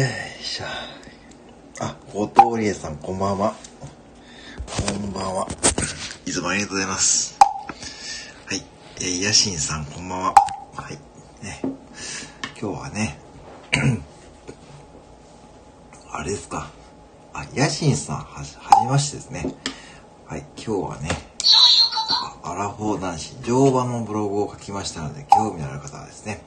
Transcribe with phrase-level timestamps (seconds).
[0.00, 0.64] よいしょ。
[1.78, 3.54] あ、後藤理恵さん、こんばんは。
[4.88, 5.46] こんばんは。
[6.24, 7.38] いつもありがとうございます。
[8.46, 8.64] はい。
[9.02, 10.34] えー、ヤシンさん、こんばんは。
[10.74, 10.94] はい。
[11.44, 11.60] ね。
[12.58, 13.18] 今日はね、
[16.10, 16.70] あれですか。
[17.34, 19.54] あ、ヤシンさん、はじ、はじめましてですね。
[20.24, 20.46] はい。
[20.56, 21.10] 今日はね、
[22.42, 26.42] あアラフォー男子、乗馬のブログを書きましたので、興味のある方はですね、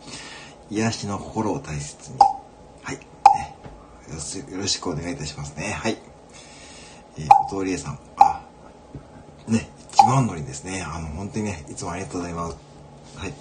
[0.72, 2.18] 癒しの心を大切に。
[4.24, 4.46] はい。
[4.48, 5.72] ね、よろしくお願いいたしますね。
[5.72, 5.98] はい。
[7.18, 8.00] えー、お通りえさん。
[8.18, 8.42] あ、
[9.48, 10.82] ね、一番乗りですね。
[10.82, 12.58] あの、本当にね、いつもありがとうございます。
[13.18, 13.34] はい。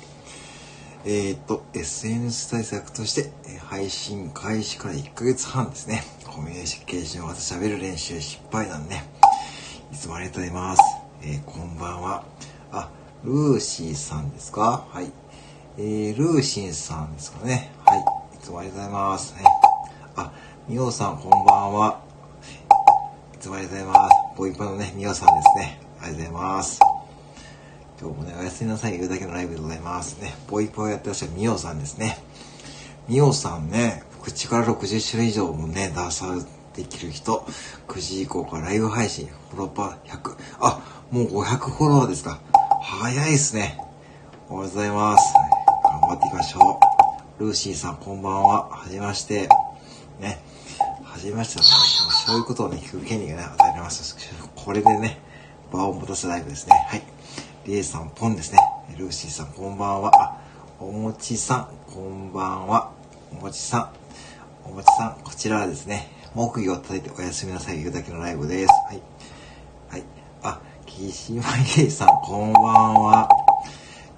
[1.05, 6.05] えー、っと、SNS 対策として、え配信開始から1ヶ月半ですね。
[6.27, 8.97] コミュニケーションを私喋る練習失敗なんで、
[9.93, 10.83] いつもありがとうございます。
[11.23, 12.25] えーこんばんは。
[12.73, 12.89] あ、
[13.25, 14.85] ルーシーさんですか？
[14.91, 15.11] はい。
[15.79, 17.73] えー、ルーシンさんですかね？
[17.85, 18.01] はい。
[18.37, 19.35] いつもありがとうございます。
[19.35, 19.62] はい。
[20.69, 22.01] みおさんこんばんは。
[23.35, 24.15] いつもありがとうございます。
[24.37, 25.81] ボイパのね、みおさんですね。
[26.01, 26.81] ありがとうございます。
[28.01, 30.33] 今日もね、おやすみなさい言うだけのライブでございますね。
[30.49, 32.17] ボイパをやってらっしゃるみおさんですね。
[33.09, 36.33] みおさんね、口から60種類以上もね、出さ
[36.75, 37.45] できる人、
[37.89, 42.39] 9時以降からライブ配信、フォロパー100、あ、もう500フォロワーですか。
[42.81, 43.77] 早いですね。
[44.49, 45.35] おはようございます。
[45.83, 46.79] 頑張っていきましょ
[47.41, 47.43] う。
[47.43, 48.69] ルーシーさん、こんばんは。
[48.71, 49.49] はじめまして。
[51.23, 51.77] じめましてだから
[52.13, 54.45] そういうことをね、聞く権利がね、与えられました。
[54.61, 55.19] これでね、
[55.73, 56.75] 場を持たせライブですね。
[56.89, 57.03] はい。
[57.65, 58.59] リエさん、ポンですね。
[58.99, 60.11] ルーシーさん、こんばんは。
[60.15, 60.37] あ、
[60.81, 62.91] おもちさん、こんばんは。
[63.31, 63.91] おもちさん、
[64.69, 68.69] おもちさん、こちらはですね、木魚を叩いておやすみなさい言うだけのライブです。
[68.89, 69.03] はい。
[69.91, 70.05] はい。
[70.43, 71.43] あ、岸間
[71.77, 73.29] ゆいさん、こんばんは。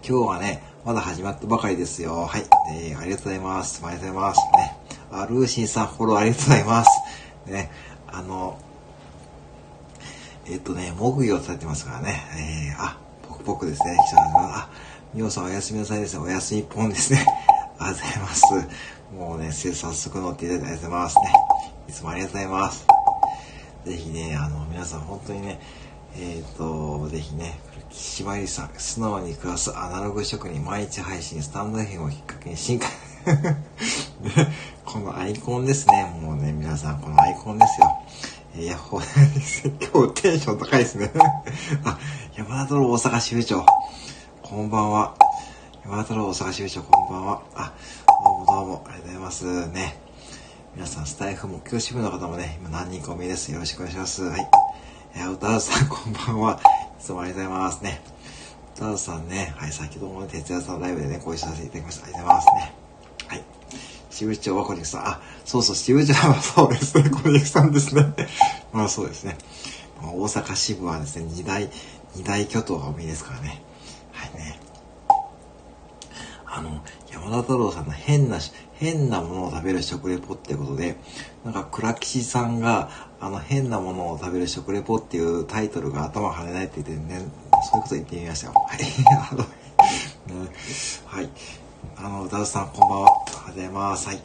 [0.06, 2.26] 今日はね、まだ始まったばかりですよ。
[2.26, 2.44] はい。
[2.72, 3.82] えー、ありがとうございます。
[3.84, 4.40] ありがとうございます。
[4.56, 4.73] ね。
[5.14, 6.90] あ、ルーシーさん、フォローありがとうございます。
[7.46, 7.70] ね。
[8.08, 8.58] あの、
[10.46, 12.22] えっとね、木魚を叩いてますからね。
[12.76, 12.98] えー、あ、
[13.28, 13.96] ポクポクですね。
[13.96, 14.68] 来たあ、
[15.14, 16.24] みおさんおやすみなさいですね。
[16.24, 17.24] おやすみぽんですね。
[17.78, 18.44] ありがとうございます。
[19.16, 21.22] もうね、早速乗っていただいてありがとうございますね。
[21.88, 22.86] いつもありがとうございます。
[23.86, 25.60] ぜひね、あの、皆さん本当にね、
[26.16, 27.58] えっ、と、ぜひね、
[27.90, 32.88] 岸間ゆりさん、素直に暮らすアナログ職人毎日配信、スタンド FM をきっかけに進化。
[34.84, 36.04] このアイコンですね。
[36.20, 37.98] もうね、皆さん、このアイコンですよ。
[38.56, 39.02] えー、ヤッホー、
[39.92, 41.10] 今日テンション高いですね。
[41.84, 41.98] あ、
[42.36, 43.64] 山田太郎大阪支部長。
[44.42, 45.14] こんばんは。
[45.84, 47.42] 山田太郎大阪支部長、こんばんは。
[47.54, 47.72] あ、
[48.06, 49.68] どうもどうも、ありがとうございます。
[49.68, 49.98] ね。
[50.74, 53.50] 皆さん、スタイフ目標支部の方もね、今何人かお見えです。
[53.52, 54.22] よろしくお願いします。
[54.22, 54.48] はい。
[55.14, 56.60] えー、歌うさん、こんばんは。
[57.00, 58.02] いつもありがとうございますね。
[58.76, 62.04] 歌うさんね、はい、先ほどもね、哲也さんのライブでね、ご一緒させていただきました。
[62.04, 62.83] ありがとうございますね。
[64.14, 65.08] 支部長は小肉さん。
[65.08, 67.10] あ、そうそう、支部長はそうですね。
[67.10, 68.14] 小肉さんですね。
[68.72, 69.36] まあそうですね。
[70.00, 71.68] 大阪支部はですね、二大、
[72.14, 73.64] 二大巨頭がお見えですからね。
[74.12, 74.60] はいね。
[76.46, 76.80] あの、
[77.10, 78.38] 山田太郎さんの変な、
[78.74, 80.96] 変なものを食べる食レポってことで、
[81.44, 87.26] なんか倉吉さんが、あの、変なものを食べる食レポっていうタイトルが頭を跳ねないって言ってね、
[87.72, 88.52] そういうこと言ってみましたよ。
[88.54, 88.78] はい。
[91.06, 91.28] はい。
[91.96, 93.04] あの、歌うさん、こんばんは。
[93.04, 93.18] おはよ
[93.48, 94.08] うございます。
[94.08, 94.16] はい。
[94.16, 94.22] ね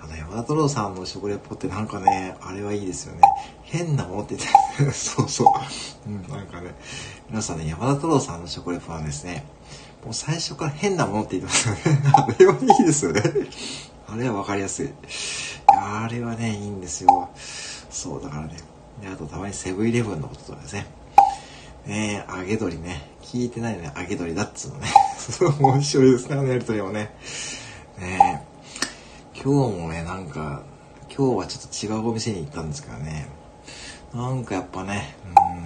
[0.00, 3.20] あの、山田太郎さんの食レポってなんかね、あれはいいですよね。
[3.62, 6.10] 変なものって言って、 そうそう。
[6.10, 6.74] うん、なんかね、
[7.28, 9.44] 皆さんね、山田太郎さんの食レポはですね、
[10.04, 12.02] もう最初から変なものって言ってますよね。
[12.12, 13.22] あれはいいですよね。
[14.08, 14.92] あれはわかりやすい。
[15.68, 17.28] あれはね、いいんですよ。
[17.90, 18.56] そう、だからね。
[19.00, 20.86] で、あとたまにセブンイレブンのこととかですね。
[21.86, 23.10] ねえ、揚げ鶏ね。
[23.22, 24.88] 聞いてないね、揚げ鶏だっつうのね。
[25.60, 27.14] 面白いですね、あのやりとりもね。
[27.98, 29.40] ねえ。
[29.42, 30.62] 今日もね、なんか、
[31.08, 33.28] 今日はちょっと違うお店に行ったんですけどね。
[34.14, 35.14] なんかやっぱね、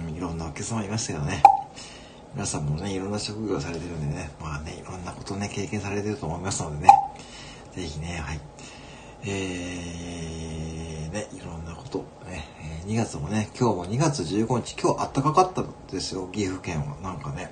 [0.07, 1.41] うん、いろんなお客様いましたけどね。
[2.33, 6.89] 皆さんもね、いろんな職業されてるんでね、まあね、いろんなことね、経験されてると思いますのでね。
[7.75, 8.39] ぜひね、はい。
[9.25, 12.47] えー、ね、いろんなこと、ね、
[12.85, 16.95] 2月もね、今日も2月15日、今日暖かかったんですよ、岐阜県は。
[17.01, 17.51] なんかね。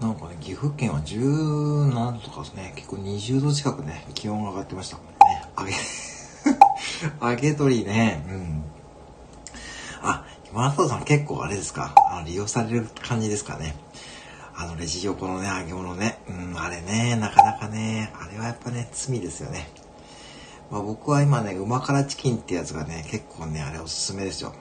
[0.00, 4.96] なんかね、岐阜県は10何とかですね、結構20度近くね、気温が上がってました。
[4.96, 5.02] ね、
[5.56, 5.70] 揚げ、
[7.22, 8.64] 揚げ鶏ね、うん。
[10.02, 13.76] あ、今田さん結構あれですかあの、利用される感じですかね。
[14.56, 16.18] あの、レジ横のね、揚げ物ね。
[16.28, 19.70] うん、あれね、なかなかね、あれはやっぱね、罪ですよね。
[20.72, 24.54] まあ僕は今ね、旨辛チキンってやつがね、結構ね、あれおすすめですよ。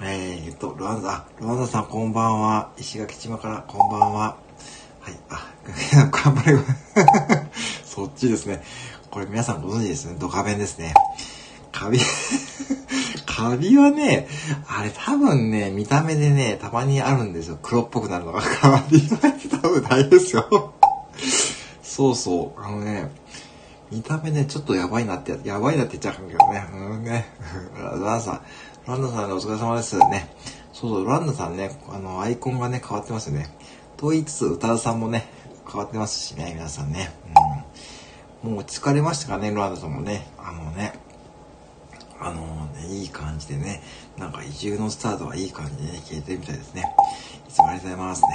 [0.00, 0.06] うん。
[0.08, 2.72] えー、っと、ルワンダ、ルワンダさんこんばんは。
[2.76, 4.36] 石垣島からこんばんは。
[5.00, 5.46] はい、あ、
[6.10, 6.58] 頑張れ。
[7.86, 8.60] そっちですね。
[9.08, 10.16] これ皆さんご存知ですね。
[10.18, 10.94] ドカベンですね。
[11.70, 12.00] カビ
[13.24, 14.26] カビはね、
[14.66, 17.58] あれ多分ね、見た目でね、たまにあるんですよ。
[17.62, 18.42] 黒っぽくなるのが。
[18.42, 19.32] カビは
[19.62, 20.72] 多分大変ですよ。
[21.84, 22.60] そうそう。
[22.60, 23.12] あのね、
[23.90, 26.66] 見た目ね、ちょっとやばいなって、やばいなって言っちゃうけどね。
[26.72, 27.26] うんね。
[27.78, 28.40] ランナさん、
[28.86, 30.34] ランダさんお疲れ様ですね。
[30.72, 33.48] そうそう、ランダさんね、あの、アイコンがね、変わってますよね。
[33.96, 35.28] と言いつつ、歌うさんもね、
[35.70, 37.12] 変わってますしね、皆さんね。
[38.44, 38.52] うん。
[38.54, 40.26] もう疲れましたかね、ランダさんもね。
[40.38, 40.92] あのね、
[42.18, 43.82] あのね、いい感じでね、
[44.18, 46.82] なんか移住のスタートはいい感じでね、消えてるみたいですね。
[47.48, 48.28] いつもありがとうございますね。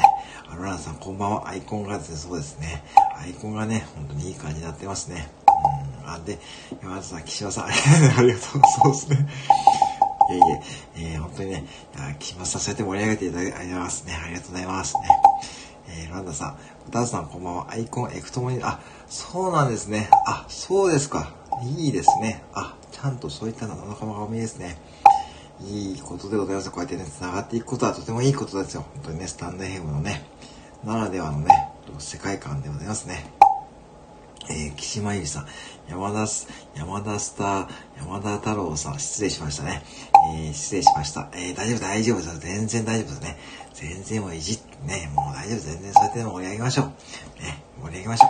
[0.50, 1.48] あの、ランナさんこんばんは。
[1.48, 2.84] アイコンがですね、そうですね。
[3.18, 5.30] アイコンがね、本当にいい感じになってますね。
[6.06, 6.40] あ、で、
[6.82, 7.70] 山田さん、岸和さん、 あ
[8.22, 8.62] りがとう。
[8.84, 9.28] そうですね。
[10.32, 11.66] いえいえ、えー、本当にね、
[12.20, 14.20] 岸和さん、そうやって盛り上げていただきありますね。
[14.24, 15.02] ありがとうございますね。
[15.88, 17.68] えー、ランダさん、歌さんこんばんは。
[17.70, 18.80] アイコンエクトモに、あ、
[19.10, 20.10] そうなんですね。
[20.26, 21.34] あ、そうですか。
[21.64, 22.44] いいですね。
[22.54, 24.78] あ、ちゃんとそういったの仲間がみですね。
[25.64, 26.72] いいことでございます。
[26.72, 28.86] こうやってね、繋がっていくことはとてもいいことですよ。
[28.96, 30.24] 本当にね、スタンドヘムのね、
[30.84, 31.70] ならではのね、
[32.00, 33.41] 世界観でございますね。
[34.50, 35.48] えー、岸間由里さん、
[35.90, 36.28] 山田、
[36.76, 37.68] 山田スター、
[37.98, 39.84] 山田太郎さん、失礼しましたね。
[40.36, 41.30] えー、失礼しました。
[41.34, 42.40] えー、大丈夫、大丈夫です。
[42.40, 43.38] 全然大丈夫ですね。
[43.74, 46.86] 全然もういじってね、もう大丈夫、全然そうやって盛り上げましょう。
[47.42, 48.30] ね、盛り上げましょう。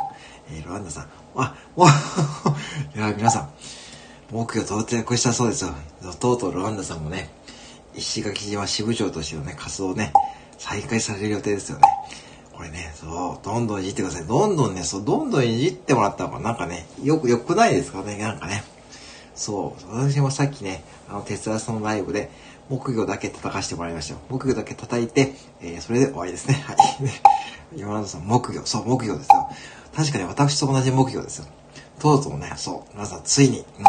[0.54, 1.88] えー、ロワンダさん、あ、もう
[2.98, 3.50] いや、皆さん、
[4.32, 5.74] 目標到着したそうですよ。
[6.20, 7.30] とうとうロワンダさんもね、
[7.96, 10.14] 石垣島支部長としてのね、活動をね、
[10.58, 11.84] 再開される予定ですよね。
[12.62, 14.28] これね、そう、どんどんいじってください。
[14.28, 18.64] どんどんね、そう、どんどんいじってもらった方がなんかね、よく、よくないですかね、なんかね。
[19.34, 22.30] そう、私もさっきね、あの、哲也さんのライブで、
[22.70, 24.20] 木魚だけ叩かしてもらいましたよ。
[24.30, 26.54] 木魚だけ叩いて、えー、それで終わりですね。
[26.54, 26.78] はい。
[27.76, 28.64] 山田さん、木魚。
[28.64, 29.50] そう、木魚ですよ。
[29.96, 31.46] 確かに私と同じ木魚ですよ。
[31.98, 33.86] とうとうね、そう、皆さん、ついに、うん。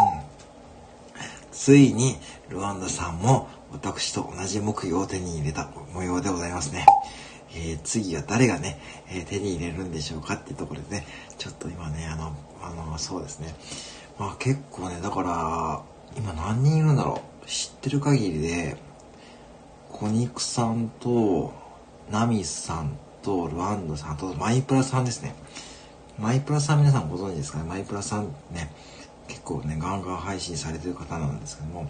[1.51, 2.17] ついに、
[2.49, 6.87] ルワンダさんも私と同じ木魚を手に入れた模様でございますね。
[7.55, 8.79] えー、次は誰がね、
[9.09, 11.05] えー、手に入れるんでしょうかっていうところでね、
[11.37, 13.53] ちょっと今ね、あの、あの、そうですね。
[14.17, 15.83] まあ結構ね、だから、
[16.17, 17.47] 今何人いるんだろう。
[17.47, 18.77] 知ってる限りで、
[19.91, 21.53] コニクさんと、
[22.09, 25.35] ナミさんと、ルワンダさんと、マイプラさんですね。
[26.19, 27.65] マイプラさん皆さんご存知ですかね？
[27.65, 28.71] マイプラさんね、
[29.27, 31.89] 結構ね、ガンガン配信されてる方なんですけども、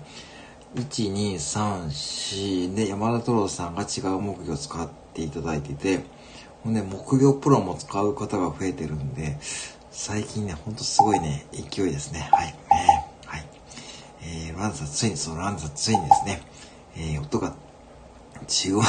[0.75, 6.04] 1、2、3、4で山田太郎さんが違う木魚を使ってていただいてて、
[6.63, 9.38] ほんで、木魚プロも使う方が増えてるんで、
[9.92, 12.27] 最近ね、ほんとすごいね、勢いですね。
[12.31, 12.56] はい。
[12.71, 13.45] えー、はい。
[14.24, 16.42] えー、ランザついに、そのランザついにですね、
[16.98, 17.56] えー、音が
[18.44, 18.81] 違う。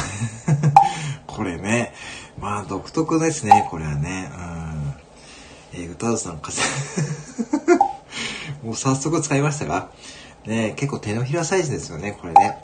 [1.27, 1.93] これね、
[2.39, 4.31] まあ独特ですね、これはね。
[4.33, 4.95] うん。
[5.75, 6.63] えー、歌うさん、かせ、
[8.63, 9.91] もう早速使いましたが、
[10.47, 12.63] ね、結構手のひらサイズですよね、これね。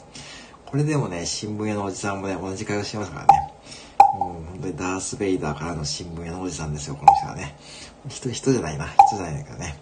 [0.65, 3.50] これでもね、新聞屋のおじさんもね、同じ会話してますからね。
[4.13, 7.55] もう本当にダース・ベイダーからの新聞屋のおじさんですよ、この人はね。
[8.09, 9.77] 人、人じゃないな、人じゃないんだけどね。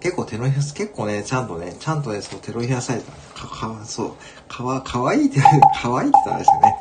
[0.00, 3.04] 結構手のひら、結構ね、ちゃんとね、ちゃんとね、そう、手のひらサイズ
[3.34, 4.14] か、か、そう、
[4.48, 5.40] かわ、かわいいって、
[5.80, 6.76] かわいいって言ったらあれですよね。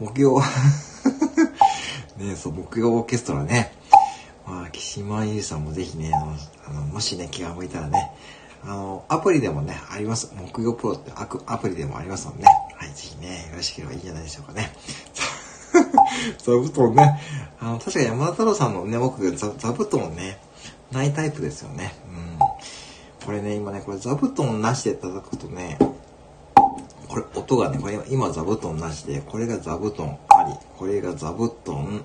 [0.00, 0.40] 木曜
[2.18, 3.72] ね、そう、木曜オーケストラね。
[4.46, 6.10] まあ、岸間優さんもぜひね、
[6.66, 8.12] あの、もしね、気が向いたらね、
[8.64, 10.32] あの、アプリでもね、あります。
[10.36, 12.48] 木曜プロってアアプリでもありますのでね。
[12.76, 14.72] はい、ぜひね、よろしければいいんじゃないでしょうかね。
[16.38, 17.20] 座布団ね。
[17.60, 20.38] あの、確か山田太郎さんのね、僕、座座布団ね、
[20.90, 21.94] ないタイプですよね。
[22.08, 23.26] うん。
[23.26, 25.78] これね、今ね、これ座布団なしで叩くとね、
[27.08, 32.04] これ音がね、これ今座布団なしで、これが座布団あり、これが座布団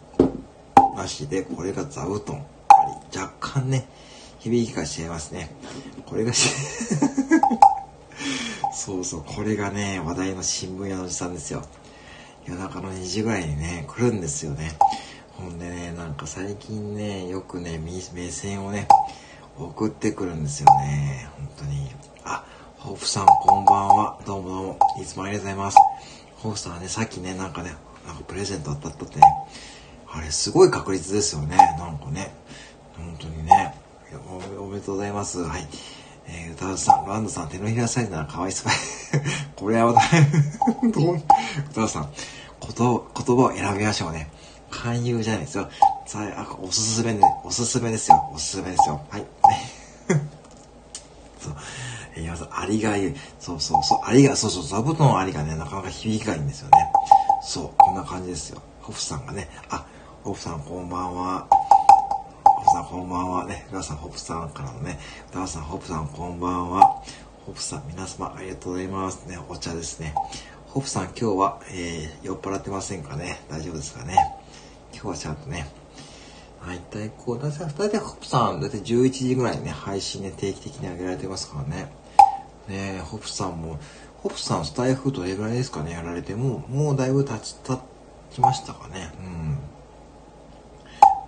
[0.95, 2.41] なしで、これが座布団あ
[3.11, 3.19] り。
[3.19, 3.87] 若干ね、
[4.39, 5.49] 響きがしちゃいますね。
[6.05, 6.49] これがし
[8.73, 11.63] そうそう、これがね、話題の新聞屋のおじさんですよ。
[12.47, 14.71] 夜中の2時ぐらいにね、来るんですよね。
[15.33, 18.87] ほんでね、なんか最近ね、よくね、目線をね、
[19.57, 21.27] 送ってくるんですよね。
[21.37, 21.91] 本当に。
[22.23, 22.45] あ、
[22.77, 24.19] ホープさん、こんばんは。
[24.25, 24.79] どうもどうも。
[25.01, 25.77] いつもありがとうございます。
[26.37, 27.75] ホープさんはね、さっきね、なんかね、
[28.05, 29.23] なんかプレゼント当たったってね、
[30.09, 31.57] あれ、すごい確率ですよね。
[31.57, 32.33] なんかね。
[32.95, 33.75] 本当にね。
[34.57, 35.43] おおめでとうございます。
[35.43, 35.67] はい。
[36.29, 38.73] えー、歌うさん、ランドさん、手のひらサイズなら可愛いすかい。
[39.55, 39.99] これはまた、
[41.71, 41.89] 歌う？
[41.89, 42.09] さん、
[42.67, 44.29] こと、言葉を選びましょうね。
[44.69, 45.69] 勧誘じゃないですよ。
[46.05, 48.29] さあ、おすすめで、おすすめですよ。
[48.33, 49.01] おすすめですよ。
[49.09, 49.25] はい。
[51.39, 51.55] そう。
[52.15, 53.15] えー、まず、ありがゆい。
[53.39, 53.99] そうそうそう。
[54.03, 56.91] ありが、そうそう、座布団ありがね、なかなか響きがいいんですよね。
[57.41, 58.61] そう、こんな感じですよ。
[58.81, 59.85] ホフさんがね、あ、
[60.23, 61.47] ホフさんこんばんは。
[62.43, 63.45] ホップさんこんばんは。
[63.45, 67.01] ね、皆さん、ホップさんからのね、歌さん、ホップさんこんばんは。
[67.45, 69.37] ホップさん、皆様ありがとうございますね。
[69.47, 70.13] お茶ですね。
[70.67, 73.39] ホップさん、今日は、えー、酔っ払ってませんかね？
[73.49, 74.15] 大丈夫ですかね？
[74.93, 75.67] 今日はちゃんとね、
[76.65, 81.91] 大体こう、だいたい、だいたいホップさん、だいたい11時ぐらいにね、配信ね、定期的に上げられてますからね。
[82.67, 83.79] ねホップさんも、
[84.17, 87.79] ホップさんスタイフどれぐらいですかね、やられても、もうだいぶ経ち、経
[88.33, 89.11] ちましたかね？
[89.19, 89.23] う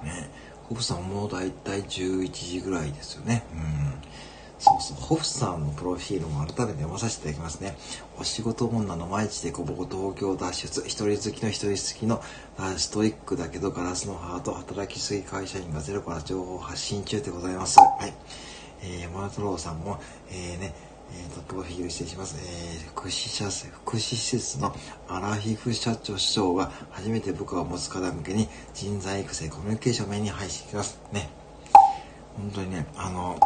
[0.06, 0.08] ん。
[0.08, 0.30] ね
[0.68, 3.44] ホップさんもだいたい11時ぐらいですよね。
[3.54, 3.60] うん。
[4.60, 7.78] そうそう、ホフさんのプロフィールも改めて読まさせていただきますね。
[8.20, 12.22] お仕事女の毎日でこぼこ東京脱出、一人好きの一人好きの
[12.78, 17.80] ストイックだけどガラスのハート、働きすぎ会社員がゼロから情報発信中でございます。
[17.80, 18.14] はい。
[18.82, 20.00] えー、モナトローさんも、
[20.30, 20.74] えー、ね、
[21.12, 22.36] えーと、プロフィール失礼します。
[22.40, 23.50] えー、福祉社、
[23.84, 24.76] 福祉施設の
[25.08, 31.00] アラヒフ社長首長が初めて部下を持つ方向けに人材育成、コミュニケーション面に配信します。
[31.12, 31.30] ね。
[32.38, 33.40] 本当にね、あの、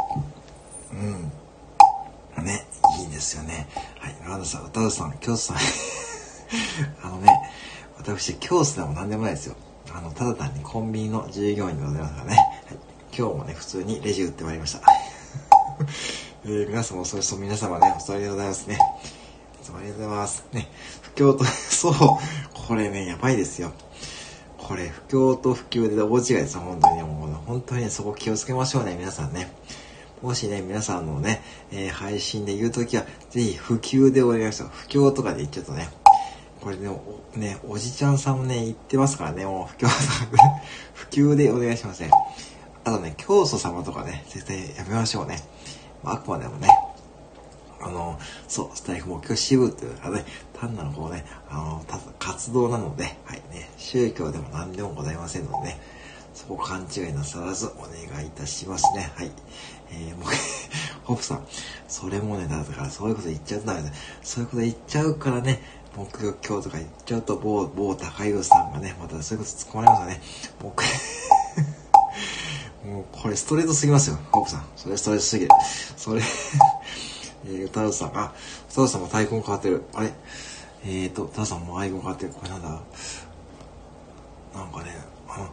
[0.94, 2.44] うん。
[2.44, 2.66] ね、
[3.00, 3.68] いいですよね。
[4.00, 5.58] はい、ランダさん、歌うさん、京都さん。
[7.04, 7.30] あのね、
[7.98, 9.56] 私、京都でも何でもないですよ。
[9.94, 12.36] あの、ただ単にコンビニの従業員でございますからね。
[12.36, 12.78] はい、
[13.18, 14.82] 今日もね、普通にレジ打ってまいりました。
[16.46, 18.78] えー、皆様、それそ皆様ね、お疲れでございますね。
[19.62, 20.46] いつもありがとうございます。
[20.52, 20.72] ね、
[21.02, 21.94] 不況と、 そう、
[22.54, 23.72] これね、やばいですよ。
[24.58, 27.04] これ、不況と不況で大違いですよ、本当に。
[27.04, 29.52] もう、本当にそこ気をつけましょうね、皆さんね。
[30.24, 34.88] もしね、皆さんのね、えー、配信で言うときは、ぜひ普及でお願いします。
[34.88, 35.89] 不況とかで言っちゃうとね、
[36.62, 40.27] これね、おね、おじちゃんさんもね、言ってますからね、もう不況さん、
[40.96, 42.10] 普及でお願いしますね。
[42.86, 45.44] あとね、教祖様とかね、絶対やめましょうね。
[46.06, 46.70] あくまでもね、
[47.82, 50.25] あの、そう、スタイフ目標支部っていうのはね、
[50.58, 51.86] 単なるこうね、あの、
[52.18, 55.82] 活動なので、はいね、宗教でも何でもございませんのでね、
[56.44, 59.10] そこ勘違いなさらずお願いいたしますね。
[59.16, 59.32] はい。
[59.92, 60.26] えー、もう
[61.06, 61.48] ホップさん、
[61.88, 63.90] それもね、だからそういうこと言っちゃうとダメだ。
[64.24, 65.62] そういうこと言っちゃうからね、
[65.96, 70.22] 目標今日とか言っちゃうと、某、某高湯さんがね、またそういうこと突っ込まれますよね。
[70.62, 70.74] も
[72.86, 74.66] う、 もうこれストレートすぎますよ、ホップさん。
[74.76, 75.52] それストレートすぎる。
[75.96, 76.22] それ
[77.46, 78.34] えー、タウさん、あ、
[78.74, 79.86] タウさんも太鼓変わってる。
[79.94, 80.14] あれ？
[80.86, 82.34] えーと、タウさんもアイコン変わってる。
[82.34, 82.70] これなんだ？
[84.54, 84.98] なんかね、
[85.30, 85.50] あの、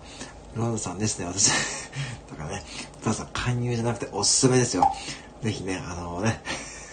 [0.54, 1.50] ロナさんですね、私。
[2.30, 2.62] だからね、
[3.02, 4.90] たださん、勧誘じゃなくておすすめですよ。
[5.42, 6.42] ぜひね、あのね、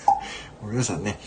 [0.63, 1.19] 皆さんね、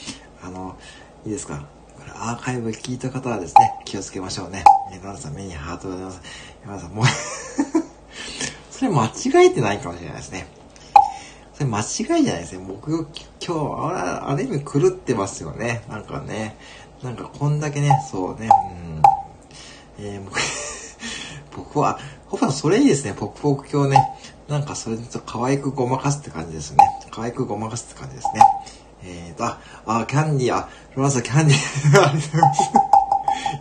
[0.43, 0.77] あの、
[1.25, 1.65] いいですか？
[1.99, 4.65] これアーカイブ聞いた方はですね、気をつけましょうね。
[4.91, 6.21] ね、ロナさん、目にハートが出ます。
[6.65, 7.05] 山田さん、もう
[8.71, 10.47] それ間違えてないかもしれないですね。
[11.55, 12.65] それ間違いじゃないですね。
[12.67, 13.07] 僕、
[13.47, 13.99] 今日、あれ、
[14.33, 15.83] ある意味狂ってますよね。
[15.89, 16.57] なんかね、
[17.03, 18.49] なんかこんだけね、そうね、
[19.99, 20.07] うん。
[20.07, 20.23] えー、
[21.55, 21.99] 僕は、
[22.31, 23.99] ほぼそれいいですね、ポクポク鏡ね。
[24.49, 26.79] なんかそれと可愛くごまかすって感じですね。
[27.11, 28.41] 可愛くごまかすって感じですね。
[29.03, 31.59] えーと、あ、あ、キャンディー、あ、ロナさんキャンディー、
[31.89, 32.63] ありがとうございます。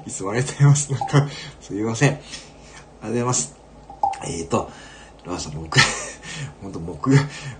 [0.05, 0.91] いつもありがとうございます。
[0.91, 1.27] なんか、
[1.61, 2.11] すいません。
[2.11, 3.55] ありがとうございます。
[4.25, 4.71] えーと、
[5.25, 5.79] ロナさん、僕、
[6.61, 7.11] ほんと僕、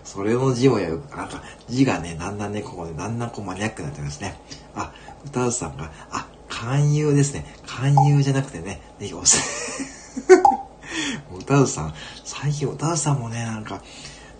[0.04, 4.40] それの字もやる、なんか、字がね、だんだんね、ここでだんだんこうマニアックになってますね。
[4.76, 4.92] あ、
[5.26, 7.46] 歌うさんが、あ、勧誘ですね。
[7.66, 9.99] 勧誘じゃなくてね、ぜひおす、
[11.36, 11.94] 歌うさん、
[12.24, 13.82] 最近歌うさんもね、なんか、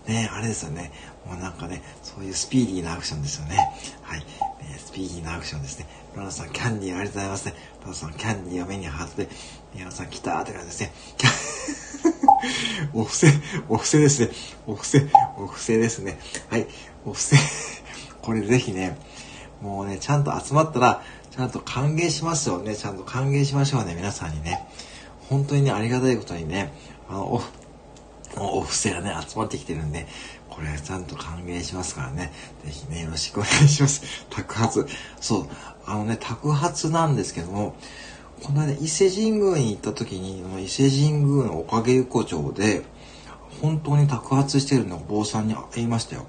[0.06, 0.92] ね、あれですよね。
[1.26, 3.56] もうなんかね、そういうスピーディーなアクションですよね。
[4.02, 4.24] はい。
[4.62, 5.86] えスピーディーなアクションですね。
[6.16, 7.54] ロナさん、キャンディーありがとうございますね。
[7.82, 9.28] ロナさん、キャンディーを目に貼って、
[9.78, 10.92] ロナさん来たーって感じですね。
[12.94, 13.26] お布施、
[13.68, 14.30] お布施ですね。
[14.66, 16.18] お布施、お布施ですね。
[16.48, 16.66] はい。
[17.04, 17.36] お布施。
[18.22, 18.98] これぜひね、
[19.60, 22.74] もうね、ちゃんと集まったら、ちゃんと歓迎しますよね。
[22.74, 24.66] ちゃんと歓迎しましょうね、皆さんにね。
[25.30, 26.72] 本当にね、ありがたいことにね、
[27.08, 27.40] あの、
[28.36, 30.06] お、お布施がね、集まってきてるんで、
[30.50, 32.32] これちゃんと歓迎しますからね。
[32.64, 34.26] ぜひね、よろしくお願いします。
[34.28, 34.86] 宅発。
[35.20, 35.46] そう。
[35.86, 37.76] あのね、宅発なんですけども、
[38.42, 42.82] この間、伊勢神宮に行った時に、伊勢神宮のおかげ横丁で、
[43.62, 46.26] 本当に宅発してるのお坊さんに会いましたよ。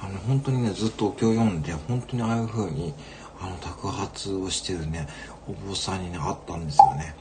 [0.00, 2.94] あの、本当にね、ずっとお経を読んで、本当にああいう風に、
[3.40, 5.06] あの、宅発をしてるね、
[5.46, 7.14] お坊さんにね、会ったんですよね。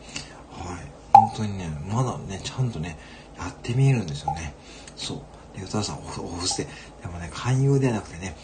[0.57, 0.97] はい。
[1.13, 2.97] 本当にね、まだね、ちゃんとね、
[3.37, 4.53] やってみえるんですよね。
[4.95, 5.57] そう。
[5.57, 6.65] で、歌さん、お布施。
[7.01, 8.35] でもね、勧誘ではなくてね、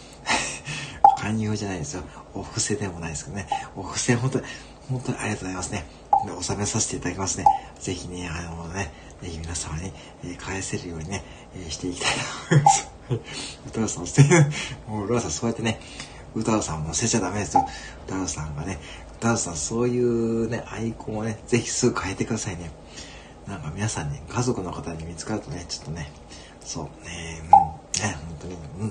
[1.18, 2.02] 勧誘じゃないですよ。
[2.34, 3.46] お布施でもないですけどね。
[3.76, 4.44] お布施、本当に、
[4.88, 5.86] 本当にありがとうございますね。
[6.26, 7.44] で、納めさせていただきますね。
[7.80, 8.92] ぜひね、あのね、
[9.22, 9.92] ぜひ皆様に、
[10.24, 11.24] えー、返せるようにね、
[11.56, 12.20] えー、していきたいと
[12.54, 12.94] 思います。
[13.66, 14.48] 歌さん、素敵な、
[14.88, 15.80] もう、ロアさん、そうやってね、
[16.34, 17.66] 歌川さんを乗せちゃダメですよ。
[18.06, 18.78] 歌川さんがね、
[19.24, 22.70] ダンさん、そういうね、アイコンをね、ぜひすぐ変えてくださいね。
[23.48, 26.12] なんか皆さんに、家族の方に見つかるとね、ちょっとね、
[26.60, 27.50] そう、ね、うん、
[28.02, 28.90] ね、本当に、うん。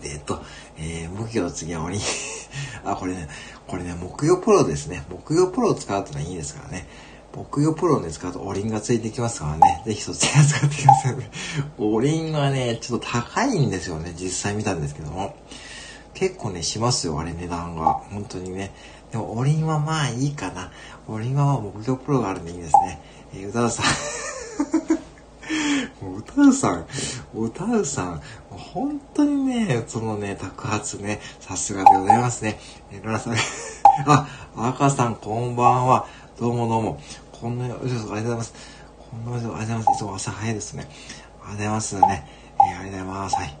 [0.00, 0.42] で、えっと、
[0.78, 1.98] えー、向きの次は鬼。
[2.84, 3.28] あ、これね、
[3.66, 5.04] これね、木曜プロですね。
[5.10, 6.86] 木曜プロを使うとね、いいですからね。
[7.34, 9.82] 木曜プロで使うとおりんがついてきますからね。
[9.84, 11.30] ぜひそちら使ってくださいね。
[11.76, 14.14] おりんはね、ちょっと高いんですよね。
[14.16, 15.36] 実際見たんですけども。
[16.14, 17.92] 結構ね、しますよ、あれ値段が。
[17.92, 18.72] 本当にね。
[19.10, 20.70] でも、おりんはまあいいかな。
[21.06, 23.00] おりんはまあ木曜プロがあるんでいいですね。
[23.34, 23.86] えー、歌田さん。
[26.00, 26.86] 歌うさん、
[27.34, 32.58] 歌うさん、本当にね、そのね、宅発ね、さすがでございますね。
[32.92, 33.34] えー、ロラさん、
[34.06, 36.06] あ、赤さんこんばんは。
[36.38, 37.00] どうもどうも。
[37.32, 38.52] こんな、ありがとうございます。
[39.10, 39.90] こんな、ありがとうございます。
[39.92, 40.82] いつも朝早いですね。
[40.82, 40.90] あり
[41.40, 42.30] がとうございますね。
[42.60, 43.36] えー、ありがとうございます。
[43.36, 43.58] はい。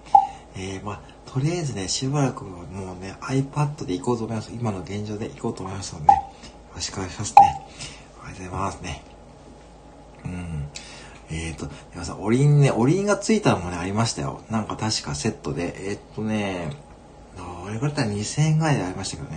[0.56, 1.00] えー、まあ、
[1.32, 4.50] とりあえずね、しばらくもうね、iPad で行こうと思います。
[4.52, 6.22] 今の現状で行こうと思いますので、ね、よ
[6.74, 7.36] ろしくお願いしますね。
[8.24, 9.02] ありがとうございますね。
[10.24, 10.68] うん。
[11.30, 14.40] えっ、ー、と、皆さ、おりんね、おりんがついたのもね、ありましたよ。
[14.50, 15.90] なんか確かセットで。
[15.90, 16.70] えっ、とね、
[17.36, 19.36] どれぐらいだったら2000円ぐらいでありましたけどね。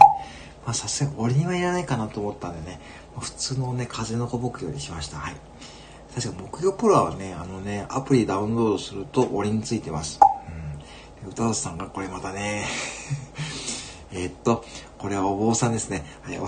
[0.66, 2.80] まあさすがにおりんはいらないかなと思ったんでね、
[3.20, 5.18] 普通のね、風の子牧場にしました。
[5.18, 5.36] はい。
[6.16, 10.20] 確か木曜プロはね、あのね、アプリダウンロードするとおりんついてます。
[11.28, 12.66] 歌うさんがこれまたね、
[14.12, 14.64] えっと、
[14.98, 16.04] これはお坊さんですね。
[16.22, 16.40] はい。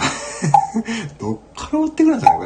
[1.20, 2.44] どっから持ってくるんですかね、こ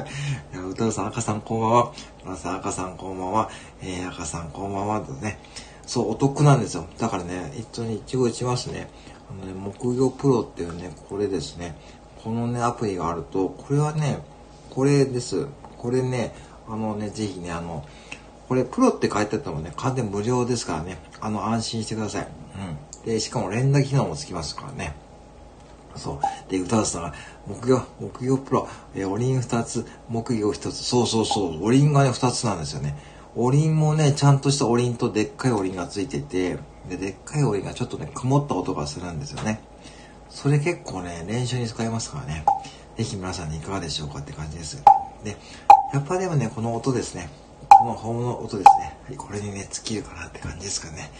[0.53, 0.59] れ。
[0.59, 1.91] いや、歌うさん、赤さんこんばんは。
[2.23, 3.49] 村さん、赤さんこんばんは。
[3.81, 5.01] えー、赤さんこんばんは。
[5.01, 5.39] とね。
[5.85, 6.85] そう、お得なんですよ。
[6.97, 8.89] だからね、一応に一応打ちますね。
[9.29, 11.75] あのね、木魚プロっていうね、これですね。
[12.23, 14.19] このね、アプリがあると、これはね、
[14.69, 15.47] これです。
[15.77, 16.35] これね、
[16.67, 17.85] あのね、ぜひね、あの、
[18.47, 22.27] これプロって書いてあってもね、完全無料ですからね、あの、安心してください。
[23.03, 23.05] うん。
[23.05, 24.95] で、しかも連打機能もつきますからね。
[25.95, 26.51] そう。
[26.51, 27.13] で、歌わせたら、
[27.45, 30.83] 木魚、木魚プロ、えー、おりん二つ、木魚一つ。
[30.83, 31.63] そうそうそう。
[31.63, 32.97] おりんがね、二つなんですよね。
[33.35, 36.57] おりんもね、ちゃんとしたおりんとでっかいおりんがついてて、
[36.89, 39.61] で、でっかいおりんがちょっとね、曇った音がするんですよね。
[40.29, 42.45] それ結構ね、練習に使えますからね。
[42.95, 44.81] ぜひ皆さんにいかがでしょうかって感じです。
[45.23, 45.37] で、
[45.93, 47.29] やっぱでもね、この音ですね。
[47.77, 48.97] このホームの音ですね。
[49.07, 51.11] はい、これにね、尽きるかなって感じですかね。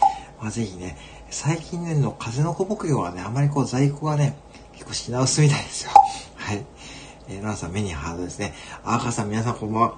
[0.41, 0.97] まあぜひね、
[1.29, 4.35] 最近ね、の風の子牧場はね、あまりこう在庫がね、
[4.73, 5.91] 結構品薄みたいですよ。
[6.35, 6.65] はい。
[7.29, 8.55] えー、ナさん目にハードですね。
[8.83, 9.95] 赤さん、皆さんこんばんは。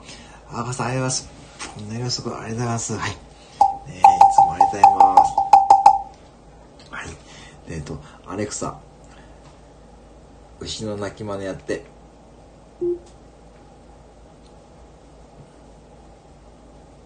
[0.52, 1.30] 赤さん、ありがとうございます。
[1.76, 2.98] こんな予測ありがとうございます。
[2.98, 3.18] はい。
[3.88, 5.32] えー、いつもありがとうございます。
[6.92, 7.18] はい。
[7.68, 8.80] えっ、ー、と、アレクサ、
[10.60, 11.86] 牛の鳴き真似やって。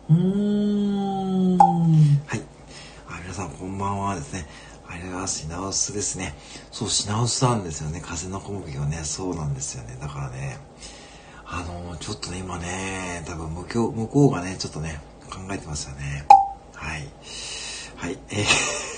[0.10, 1.58] うん。
[1.58, 2.42] はい。
[3.08, 4.46] あ、皆さんこんばんはですね。
[4.88, 5.28] ありが。
[5.28, 6.36] 品薄ですね。
[6.72, 8.02] そう、品薄なんですよね。
[8.04, 9.98] 風の小麦がね、そうなんですよね。
[10.02, 10.58] だからね、
[11.46, 16.26] あのー、ちょっとね、今ね、多分向こう、向こうがね、ちょっとね、考えてますよね。
[16.74, 17.08] はい。
[17.96, 18.94] はい、えー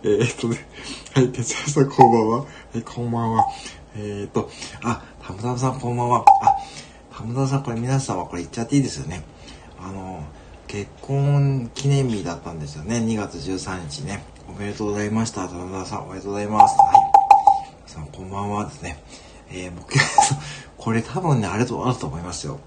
[0.02, 0.66] えっとね、
[1.14, 2.38] はい、哲也さんこんばんは。
[2.40, 3.44] はい、こんばんは。
[3.94, 4.50] えー、っと、
[4.82, 6.24] あ、たむたむさんこんばんは。
[6.42, 9.22] あ、たむたむさんこれ皆さんはこれ言っちゃっていいですよね。
[9.82, 10.22] あの、
[10.66, 12.98] 結婚記念日だったんですよね。
[12.98, 14.22] 2月13日ね。
[14.48, 15.48] おめでとうございました。
[15.48, 16.76] 田中さん、おめでとうございます。
[16.78, 16.92] は
[17.86, 17.90] い。
[17.90, 19.02] さん、こんばんはですね。
[19.50, 19.94] えー、僕、
[20.76, 22.60] これ多分ね、あれとあると思いますよ。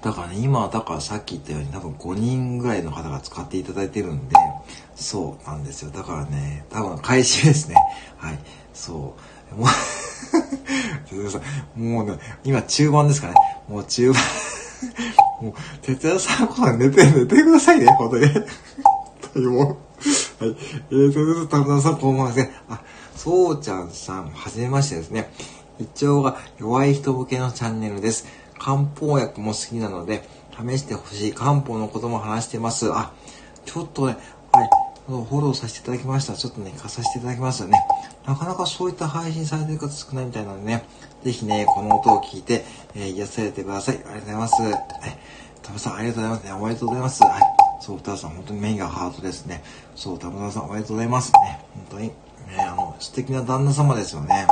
[0.00, 4.36] だからね、今、だからさっき言ったように多分5人ぐらいの方が使っていただいてるんで、
[4.94, 5.90] そうなんですよ。
[5.90, 7.74] だからね、多分開始ですね。
[8.16, 8.38] はい。
[8.72, 9.16] そ
[9.52, 9.54] う。
[9.56, 9.66] も
[11.76, 13.34] う、 もうね、今中盤ですかね。
[13.68, 14.22] もう中盤
[15.40, 18.26] もう、哲也さん、これ寝て、寝てくださいね、ほんとに。
[19.32, 19.78] といも
[20.40, 20.44] う。
[20.44, 20.56] はい。
[20.90, 22.54] えー、ということで、田村さん、こんばんはですね。
[22.68, 22.80] あ、
[23.16, 25.32] そうちゃんさん、はじめましてですね。
[25.78, 28.26] 一応が弱い人向けのチャンネルです。
[28.58, 32.92] 漢方薬も好きなので、試してほしい漢方のことも話してます。
[32.92, 33.12] あ、
[33.64, 34.16] ちょっとね、
[34.52, 34.70] はい、
[35.06, 36.34] フォローさせていただきました。
[36.34, 37.78] ちょっとね、貸させていただきますよね。
[38.26, 40.84] なかなかそういった配信されてる方少ないみたいなのでね、
[41.24, 43.96] ぜひね、この音を聞いて、えー、癒されてください。
[43.96, 44.62] ありがとうございます。
[44.62, 44.72] はい。
[45.62, 46.52] タムさん、ありがとうございますね。
[46.52, 47.22] おめでとうございます。
[47.24, 47.42] はい。
[47.80, 49.62] そう、歌さん、本当にメインがハートですね。
[49.94, 51.32] そう、田村さん、おめでとうございます。
[51.32, 52.14] ね、本当に、ね、
[52.60, 54.46] あの、素敵な旦那様ですよね。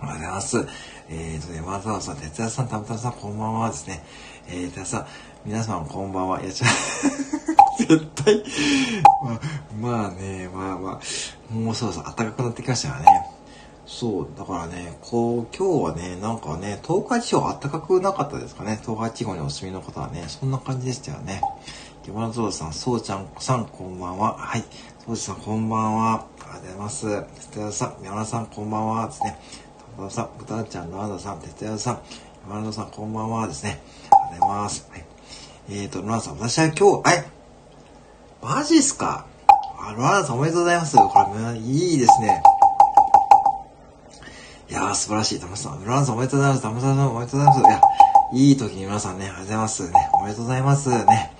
[0.00, 0.08] うん。
[0.08, 0.66] ありがとうございます。
[1.10, 4.02] えーとね、わざわざ、哲也さん、田村さん、こんばんはですね。
[4.48, 5.06] えー、哲也さん、
[5.44, 6.42] 皆さん、こんばんは。
[6.42, 6.66] いや、ちゃ、
[7.78, 8.42] 絶対、
[9.22, 9.40] まあ、
[9.80, 13.37] まあね、まあまあ、もうそろそろ暖かくなってきましたからね。
[13.98, 18.78] そう、だからね、こう、今日はね、なんかね、東海地方暖かくなかったですかね。
[18.80, 21.40] 東海地方にお住みの方はね、そんな感じでしたよね。
[22.06, 24.38] 山田ゾウさん、そうちゃんさん、こんばんは。
[24.38, 24.62] はい。
[25.04, 26.26] そうちさん、こんばんは。
[26.38, 27.22] ありがとうございます。
[27.50, 29.06] 哲也さん、山田さん、こんばんは。
[29.08, 29.36] ですね。
[29.98, 31.94] 田さん、豚ちゃん、野田さん、哲也さん、
[32.48, 33.82] ロナルドさん、こんばんはですね。
[34.12, 34.88] ありがとうございます。
[34.92, 35.04] はい。
[35.70, 37.28] えーと、ロナさん、私は今日、え
[38.40, 39.26] マジっすか
[39.76, 40.96] あ、ロナさんおめでとうございます。
[40.96, 41.02] こ
[41.52, 42.40] れ、いいですね。
[44.68, 45.40] いやー、素晴らしい。
[45.40, 45.80] タムさん。
[45.82, 46.62] ロナルドさんおめでとうございます。
[46.62, 47.60] タムさんおめでとうございます。
[47.60, 47.80] いや、
[48.34, 50.10] いい時に皆さんね、ありがとうございますね。
[50.12, 51.32] おめでとうございますね。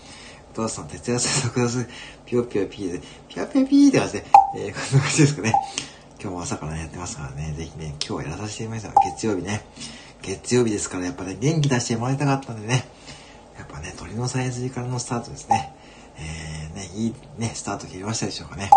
[0.53, 1.87] お父さん、徹夜させてください。
[2.25, 5.53] ピヨピヨピーで、ピヨピヨピーって感じで、えー、こんな感じですかね。
[6.21, 9.01] 今日も朝からやってますからね、ぜひね、今日やらさせてもらいました。
[9.15, 9.63] 月曜日ね。
[10.23, 12.89] 月曜日ですから、やっぱね、元気出してもらいたかったんでね。
[13.59, 15.75] やっぱね、鳥のさえずりからのスタートですね。
[16.17, 18.71] えー、ね、いいね、スタート切りましたでしょうかね。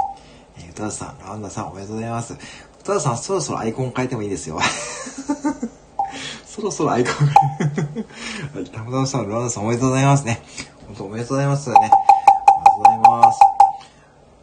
[0.57, 2.35] えー、歌田さん、ラウンダさん、おめでとうございます。
[2.81, 4.59] 歌田さん、そろそろアイコン変えてもいいですよ。
[6.45, 7.27] そろそろアイコン変
[8.55, 10.41] えはい、たまたまさん、ラウンダさん、おめでとうございますね。
[10.87, 11.75] 本当おめでとうございますね。
[11.75, 11.97] ありがと
[12.75, 13.39] うございます。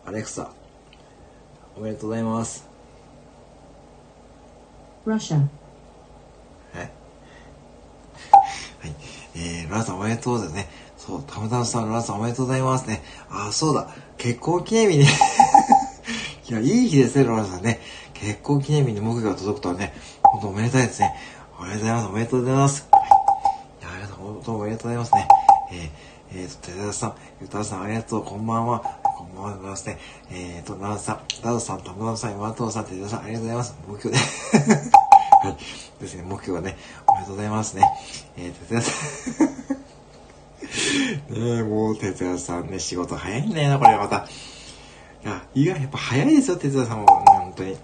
[0.06, 0.48] アレクサ、
[1.76, 2.64] おめでとうございます。
[5.04, 5.40] Russia は
[6.74, 6.78] い。
[6.78, 6.84] は
[8.86, 8.94] い。
[9.34, 10.70] えー、ランさんおめでとうですね。
[10.96, 13.02] そう、たまたまさん、ランさんおめでとうございますね。
[13.30, 13.88] あ、そうだ。
[14.16, 15.08] 結婚記念日ね。
[16.48, 17.80] いや、いい日ですね、ロランさんね。
[18.20, 21.14] 結婚記念日に目標が届くとはね、本当おめでたいですね。
[21.58, 22.08] おめでとうございます。
[22.08, 22.88] おめでとうございます。
[22.90, 23.02] はい。
[23.02, 25.28] いや、ありがとう、本当おめでとうございますね。
[25.70, 28.80] えー、えーと、寺田さん、ゆたさん、ありがとう、こんばんは。
[29.16, 29.98] こんばんはでございますね。
[30.32, 33.76] えーと、奈良さん、ダドさん、玉田さん、山藤さん、寺田さん、ありがとうございます。
[33.86, 34.22] 目標で。
[35.42, 35.56] はい。
[36.00, 36.76] ですね、目標はね、
[37.06, 37.82] おめでとうございますね。
[38.36, 39.48] えー、哲也さん。
[41.38, 44.26] ねえ、もう、哲也さんね、仕事早いんだよな、これまた。
[45.24, 47.06] いや、意外やっぱ早いですよ、哲也さんも。
[47.06, 47.78] 本当に。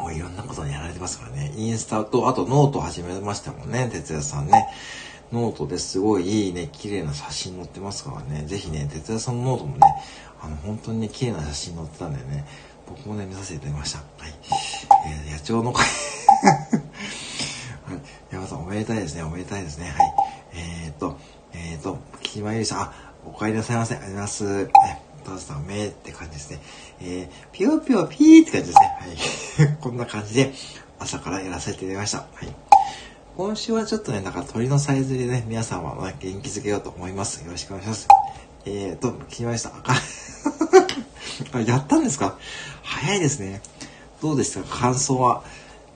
[0.00, 1.52] もういろんなことにやられてますからね。
[1.56, 4.68] インスタと、あとノート始めましたもんね、哲也さんね。
[5.32, 8.44] ノートですごいいいね、綺麗な写真載ってますからね。
[8.46, 9.80] ぜひね、哲也さんのノートもね、
[10.40, 12.46] あの、本当にね、綺麗な写真載ってたんだよね。
[12.86, 13.98] 僕もね、見させていただきました。
[13.98, 14.34] はい。
[15.06, 15.86] えー、野鳥の会
[17.86, 18.00] はい。
[18.30, 19.22] 山さん、おめでたいですね。
[19.22, 19.90] おめでたいですね。
[19.90, 20.14] はい。
[20.54, 21.16] えー、っと、
[21.52, 22.92] えー、っと、木島ゆりさん、あ、
[23.26, 23.94] お帰りなさいませ。
[23.94, 25.13] ありがとうございます。
[25.30, 25.38] はい。
[25.38, 26.60] トさん、めって感じですね。
[27.00, 28.96] えー、ぴよぴよぴーって感じですね。
[29.58, 29.76] はい。
[29.80, 30.52] こんな感じで、
[30.98, 32.18] 朝からやらせていただきました。
[32.18, 32.54] はい。
[33.36, 37.44] 今週はちょっとね、なんか鳥のさえずりでね、皆さんは、元気づけようと思います。
[37.44, 38.08] よろしくお願いします。
[38.66, 39.72] えーと、聞きました。
[41.52, 42.38] あ、やったんですか？
[42.82, 43.60] 早いですね。
[44.22, 44.62] どうでした？
[44.62, 45.42] か感想は。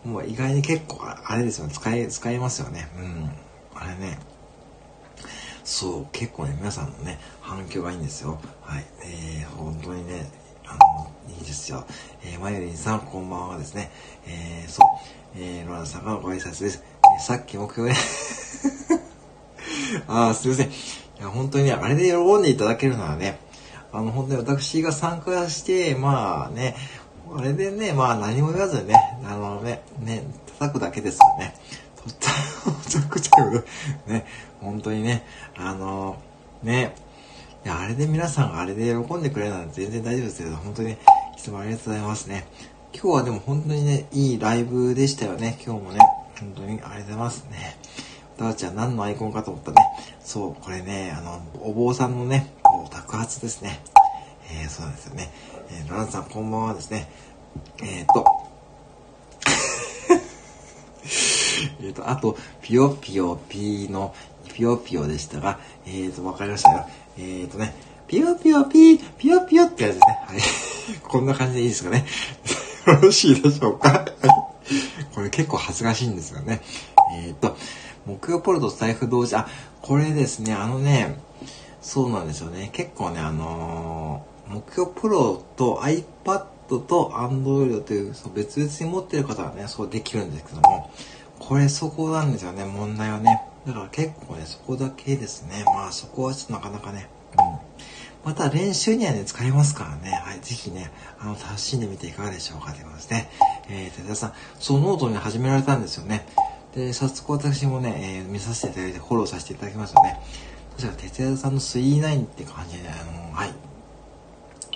[0.04, 1.72] もう意外に結構、あれですよね。
[1.74, 2.88] 使え、使えますよね。
[2.98, 3.30] うん。
[3.74, 4.18] あれね。
[5.68, 8.40] そう、結構ね、皆さんのね、反響がいいんですよ。
[8.62, 8.86] はい。
[9.04, 10.26] えー、本当にね、
[10.64, 11.84] あの、いいですよ。
[12.24, 13.90] えー、まゆりんさん、こんばんはですね。
[14.26, 14.86] えー、そう、
[15.36, 16.82] えー、ロラさんがご挨拶です。
[16.82, 17.94] えー、さっき目標ね
[20.08, 20.68] あー、すいません。
[20.68, 20.72] い
[21.20, 23.38] や、本当にね、あれで喜んでいただけるならね、
[23.92, 26.76] あの、本当に私が参加して、まあね、
[27.36, 30.24] あれでね、まあ何も言わずにね、あのね、ね、
[30.58, 31.54] 叩くだけですよね。
[31.94, 32.14] とっ
[32.88, 33.64] ちゃくちゃう
[34.06, 34.26] ね、
[34.60, 35.24] 本当にね、
[35.56, 36.16] あの、
[36.62, 36.94] ね、
[37.64, 40.98] いや、あれで皆さんがあれで喜んでくれるなんて全然大丈夫ですけど、本当に、ね、
[41.36, 42.46] いつもありがとうございますね。
[42.92, 46.00] 今日はでも本当にね、いいライブでしたよね、今日もね。
[46.40, 47.76] 本当にありがとうございますね。
[48.38, 49.76] たわちゃん何のアイコンかと思ったね。
[50.20, 53.80] そう、これね、あの、お坊さんのね、こう宅発ですね。
[54.50, 55.30] えー、そうなんですよね。
[55.70, 57.10] えー、ランさんこんばんはですね。
[57.82, 58.24] えっ、と、
[61.82, 64.14] えっと、あと、ピヨピヨピーの、
[64.54, 66.86] ピヨピヨでしたが、えっ、ー、と、わかりましたよ。
[67.18, 67.74] えっ、ー、とね、
[68.06, 70.18] ピヨピヨピー、ピヨピヨってやつですね。
[70.26, 70.40] はい。
[71.06, 72.06] こんな感じでいいですかね。
[72.86, 74.04] よろしいでしょうか。
[75.14, 76.62] これ結構恥ずかしいんですよね。
[77.14, 77.56] えっ、ー、と、
[78.06, 79.46] 木曜ポルト財布同時、あ、
[79.82, 81.18] これですね、あのね、
[81.82, 82.70] そうなんですよね。
[82.72, 90.90] 結構ね、あのー、目標プロと iPad と Android というそう別々に持ってる方はね、そうできるんですけども、
[91.38, 93.42] これそこなんですよね、問題はね。
[93.66, 95.64] だから結構ね、そこだけですね。
[95.66, 97.68] まあそこはちょっとなかなかね、うん。
[98.24, 100.10] また練習にはね、使えますからね。
[100.10, 103.30] はい、ぜひね、あの、楽しんでみていかがでしょうかということですね。
[103.68, 106.26] えー、寺田さん、そうノートに始められたんですよね。
[106.74, 110.20] で、早速私もね、えー、見させていただいてフォローさせていただきますよね。
[110.76, 113.52] 確か哲也さんの3-9って感じで、あの、はい。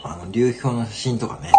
[0.02, 1.52] あの、流氷の写真とかね、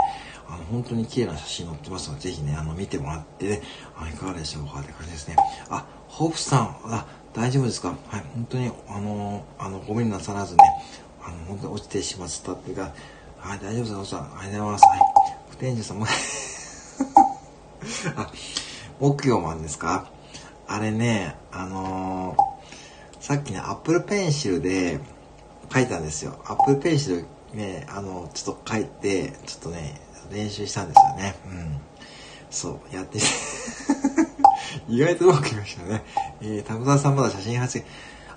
[0.54, 3.62] あの、本当に綺麗な写真載ってますので、ぜひね、あの、見てもらって、ね、
[3.98, 5.36] あいかがでしょうかって感じですね。
[5.70, 7.96] あ、ホープさん、あ、大丈夫ですか？
[8.08, 10.64] はい、本当に、あの、あの、ごめんなさらずね、
[11.24, 12.94] あの、本当に落ちてしまったっていうか、
[13.40, 14.20] はい、大丈夫です、おさん。
[14.20, 14.86] ありがとうございます。
[14.86, 15.00] はい。
[15.50, 16.06] 不天寿さんも
[18.16, 18.32] あ、
[19.00, 20.08] 木曜マンですか？
[20.68, 22.54] あれね、あのー
[23.20, 25.00] さっきね、アップルペンシルで
[25.74, 26.42] 書いたんですよ。
[26.46, 31.36] アップルペンシルね、あの、ちょっと書いて、ちょっとね、練習したんですよね。
[31.46, 31.82] うん。
[32.50, 33.20] そう、やって
[34.88, 36.04] 意外とうまくいきましたね。
[36.42, 37.88] えー、田村さんまだ写真発言。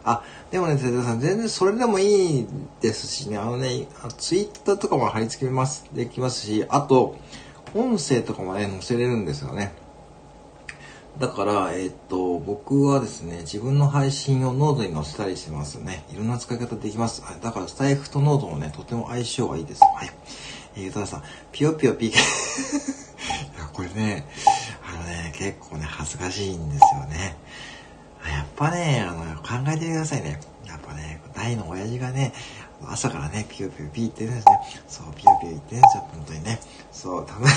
[0.04, 2.46] あ、でもね、哲田さん、全然それでもいい
[2.80, 7.16] ですしね、あのね、ツイッターとかも貼り付けます、できますし、あと、
[7.74, 9.72] 音声とかもね、載せれるんですよね。
[11.18, 16.04] だから、えっ、と、僕はですね、自分の配信をノートに載せたりしてますね。
[16.12, 17.22] いろんな使い方できます。
[17.42, 19.80] だから、スタエフとノートもね、とても相性がいいです。
[19.80, 20.10] はい。
[20.78, 22.12] えー、たださん、ぴよぴよピー い
[23.58, 24.26] や、これね、
[24.86, 27.34] あのね、結構ね、恥ずかしいんですよね。
[28.28, 30.38] やっぱね、あの、考えてくださいね。
[30.66, 32.34] やっぱね、大の親父がね、
[32.84, 34.60] 朝からね、ピヨピヨピーって言うんですね。
[34.86, 36.60] そう、ピヨピヨ言ってるんですよ、本当にね。
[36.92, 37.48] そう、たぶん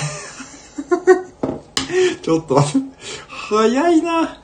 [2.22, 2.86] ちょっと待って、
[3.28, 4.38] 早いな。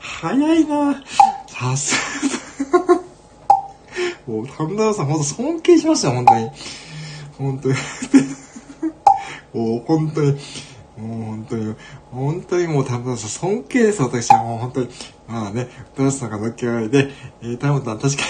[0.00, 1.02] 早いな。
[1.48, 1.94] さす
[2.70, 2.78] が。
[4.26, 6.50] もう、田村さん、ほんと尊敬しますよ、本当に。
[7.42, 7.74] 本当に。
[9.52, 10.38] もう、本当に。
[10.96, 11.74] もう本当に、
[12.10, 14.88] 本当にもう田村さん尊敬です、私はもう本当に。
[15.26, 17.10] まあね、田村さんが乗っけられて、
[17.42, 18.28] えー、田村さん確かに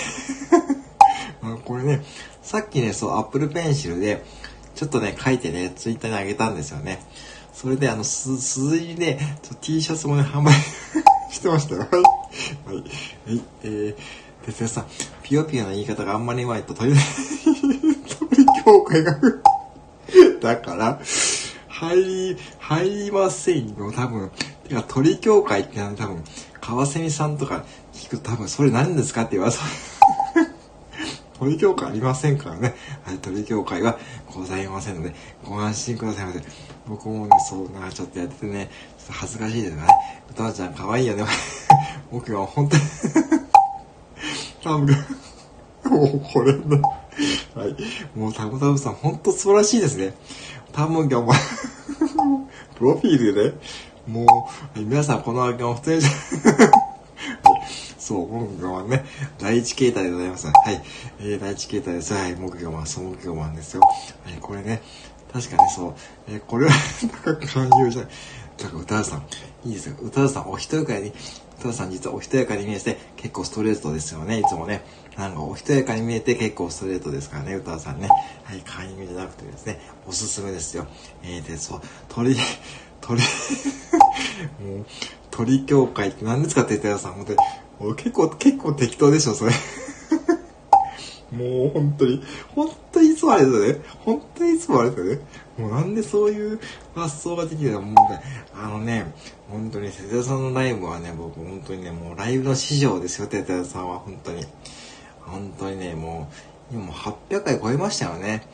[1.50, 2.02] まあこれね、
[2.42, 4.24] さっきね、そう、アップルペンシルで、
[4.74, 7.02] ちょっとね、書いてね、ツイッターにあげたんですよね。
[7.52, 9.18] それで、あの、す、鈴木で、
[9.60, 10.54] T シャツもね、販売
[11.30, 11.80] してましたよ。
[11.80, 11.90] はい。
[11.90, 12.76] はい。
[12.76, 13.42] はい。
[13.64, 13.94] えー、
[14.46, 14.86] 哲也さん、
[15.22, 17.00] ピヨピヨの言い方があんまりうまいと鳥、鳥
[18.64, 19.16] 協会が
[20.40, 21.00] だから、
[21.68, 24.30] 入り、入りませんよ、多分。
[24.68, 26.24] てか、鳥協会っての多分、
[26.60, 29.66] 川蝉さんとか聞くと多分、それ何ですかって言われそう。
[31.38, 32.74] 鳥協会ありませんからね。
[33.04, 33.98] はい、鳥協会は
[34.32, 35.12] ございませんので、
[35.44, 36.42] ご安心くださいませ。
[36.86, 39.88] 僕もね、そうな、ちょっとやっててね、ちょっと恥ずかしいですがね。
[40.30, 41.24] 歌ちゃん可愛いよね。
[42.12, 42.82] 僕は本当に
[44.62, 44.96] 多分、
[45.84, 46.80] もうこれね。
[47.54, 47.76] はい。
[48.18, 50.14] もうタムタムさん、本当素晴らしいですね。
[50.72, 51.38] 多分がお前
[52.76, 53.54] プロフィールでね、
[54.06, 56.02] もう、皆さんこのアカウント普通に
[57.98, 59.04] そう、木魚マンね。
[59.38, 60.46] 第一形態でございます。
[60.46, 60.82] はい。
[61.20, 62.12] えー、第一形態です。
[62.12, 62.34] はい。
[62.34, 63.80] 木魚マン、そう木魚マンですよ。
[63.80, 63.88] は
[64.30, 64.82] い、これね、
[65.32, 65.94] 確かにそう。
[66.28, 66.72] えー、これは、
[67.24, 68.12] なんか勧誘じゃない。
[68.58, 69.22] だか歌田さん、
[69.64, 69.96] いいですよ。
[70.02, 71.12] 歌田さん、お一人かに、
[71.58, 74.84] 歌田さん実はお一人かに見えて結構ストレートですよね、いつもね。
[75.16, 78.08] なんかお一人かに見えて結構ストレートですからね、歌さんね。
[78.44, 80.86] はい、勧誘じゃなくてですね、おすすめですよ。
[81.22, 82.34] えー、で、そう、鳥、
[83.00, 83.20] 鳥、
[84.64, 84.86] もう、
[85.30, 87.32] 鳥協会って何ですかって言ったらさん、本当
[87.88, 89.52] に、結構、結構適当でしょ、それ。
[91.32, 92.22] もう本当に、
[92.54, 93.80] 本当にいつもあれだよね。
[94.04, 95.20] 本当にいつもあれだよね。
[95.58, 96.60] もうなんでそういう
[96.94, 98.22] 発想ができるのもうね、
[98.54, 99.12] あのね、
[99.50, 104.44] 本当に、哲也さんのライブはね、僕本当にね、もうライブの師匠ですよ、哲也さんは本当に。
[105.26, 106.28] 本当にね、も
[106.70, 108.46] う、今もう800回超えましたよね。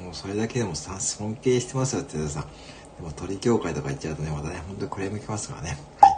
[0.00, 2.46] もうそれだけでもさ、尊敬してますよ、哲也さ。
[2.96, 5.78] でも鳥協会とか行っちゃうとね、またね、本当にクレーム来ますからね。
[6.00, 6.08] は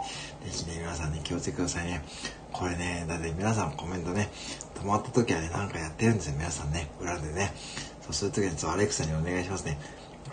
[0.45, 0.49] い。
[0.49, 2.03] ぜひね、皆さんね、気をつけてくださいね。
[2.51, 4.29] これね、だって皆さんコメントね、
[4.75, 6.89] 止まった時はね、なんかやってるんですよ、皆さんね。
[6.99, 7.53] 裏でね。
[8.01, 9.79] そうする時はちょっとアレクサにお願いしますね。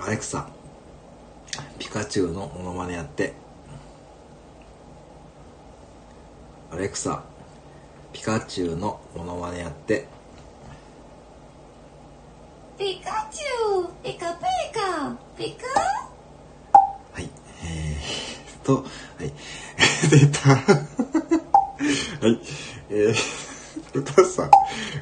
[0.00, 0.48] アレクサ、
[1.78, 3.34] ピカチュウのモノマネやって。
[6.70, 7.24] アレクサ、
[8.14, 10.06] ピカチュウのモノマネやって。
[12.78, 15.66] ピカチュウピカピカピカ？
[17.12, 17.28] はい、
[17.64, 18.82] えー、と、は
[19.24, 19.32] い、
[20.08, 20.50] 出た。
[20.50, 20.56] は
[22.28, 22.40] い。
[22.88, 24.50] えー、歌さん、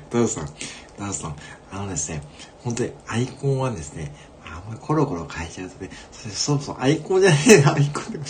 [0.09, 0.49] 歌さん、
[0.97, 1.37] 歌さん、
[1.71, 2.23] あのですね、
[2.65, 8.25] 本当にアイコンはですね、あんまりコロコロ変えちゃうとね、それそうそう、アイコンじゃねえアイコンでも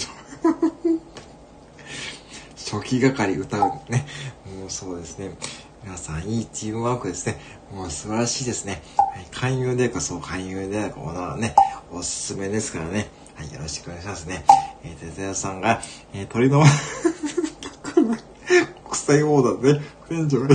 [2.73, 4.07] 初期係歌うね。
[4.59, 5.35] もうそうですね。
[5.83, 7.41] 皆さん、いいチームワークですね。
[7.73, 8.83] もう素晴らしいですね。
[8.97, 11.55] はい、勧誘でかそ、勧誘でかものね、
[11.91, 13.09] おすすめですからね。
[13.35, 14.45] はい、よろしくお願いしますね。
[14.85, 15.81] えー、哲也さんが、
[16.13, 16.63] えー、鳥の
[17.95, 18.17] 国
[18.93, 20.49] 際オーダーで、フレンチが。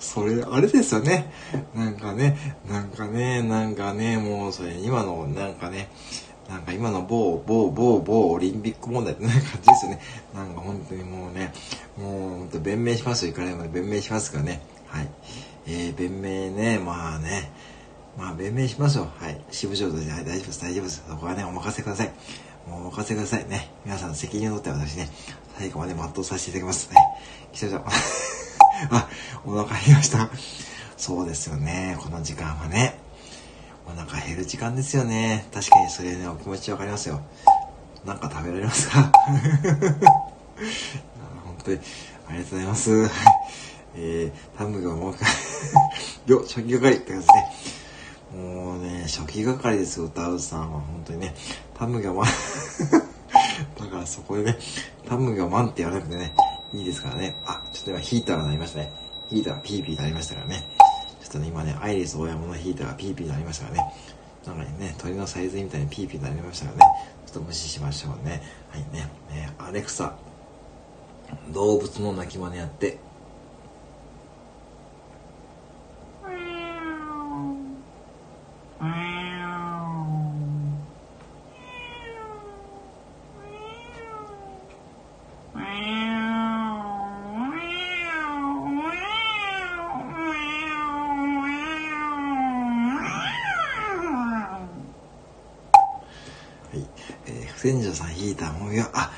[0.00, 1.32] それ、あれですよね。
[1.74, 5.88] なんかね、なんかね、なんかね、もうそれ、今の、なんかね、
[6.50, 10.00] なんか今の某、某、某、某オリンピック問題ってな感じですよね。
[10.34, 11.52] なんか本当にもうね、
[11.96, 13.30] もう本当弁明しますよ。
[13.30, 14.60] いくらでも弁明しますからね。
[14.88, 15.08] はい。
[15.68, 17.52] えー、弁明ね、まあね、
[18.18, 19.06] まあ弁明しますよ。
[19.16, 19.40] はい。
[19.52, 21.04] 支部長として、はい、大丈夫です、大丈夫です。
[21.08, 22.12] そこはね、お任せください。
[22.66, 23.70] もうお任せくださいね。
[23.84, 25.08] 皆さん責任を取って私ね、
[25.56, 26.90] 最後まで全うさせていただきます。
[26.90, 26.96] ね。
[27.52, 27.84] 記者長。
[28.90, 29.08] あ、
[29.44, 30.28] お腹減りました。
[30.96, 31.96] そうですよね。
[32.00, 32.98] この時間はね。
[33.96, 35.46] お腹減る時間ですよね。
[35.52, 37.20] 確かにそれね、お気持ちわかりますよ。
[38.04, 39.10] なんか食べられますか？
[41.44, 41.78] 本当に、
[42.28, 43.10] ありがとうございます。
[43.96, 45.28] えー、タムがもう一回
[46.26, 48.42] よ、初期係って感じですね。
[48.42, 50.80] もうね、初期係ですよ、歌うさんは。
[50.80, 51.34] 本当にね、
[51.76, 52.24] タムがま、
[53.80, 54.56] だからそこでね、
[55.08, 56.32] タムがマンって言わなくてね、
[56.72, 57.34] いいですからね。
[57.44, 58.92] あ、ちょっと今ヒーターが鳴りましたね。
[59.28, 60.68] ヒーターがピーピー鳴りましたからね。
[61.30, 63.94] っとね、今ね、アイリス大山のヒーターがピーピーになりましたからね。
[64.46, 66.84] なんかね、鳥のサイズみたいにピーピーになりましたからね。
[67.26, 68.42] ちょっと無視しましょうね。
[68.70, 69.08] はいね。
[69.30, 70.16] ねアレクサ、
[71.52, 72.98] 動物の鳴き真似やって。
[78.82, 79.20] はい。
[97.70, 99.10] えー、不戦者さんヒーターも、いや、あ、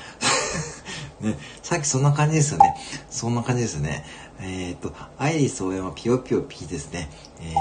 [1.21, 2.75] ね、さっきそんな感じですよね。
[3.09, 4.05] そんな感じですよね。
[4.39, 7.09] えー、っと、アイリス大山ピヨピヨピーですね。
[7.41, 7.53] え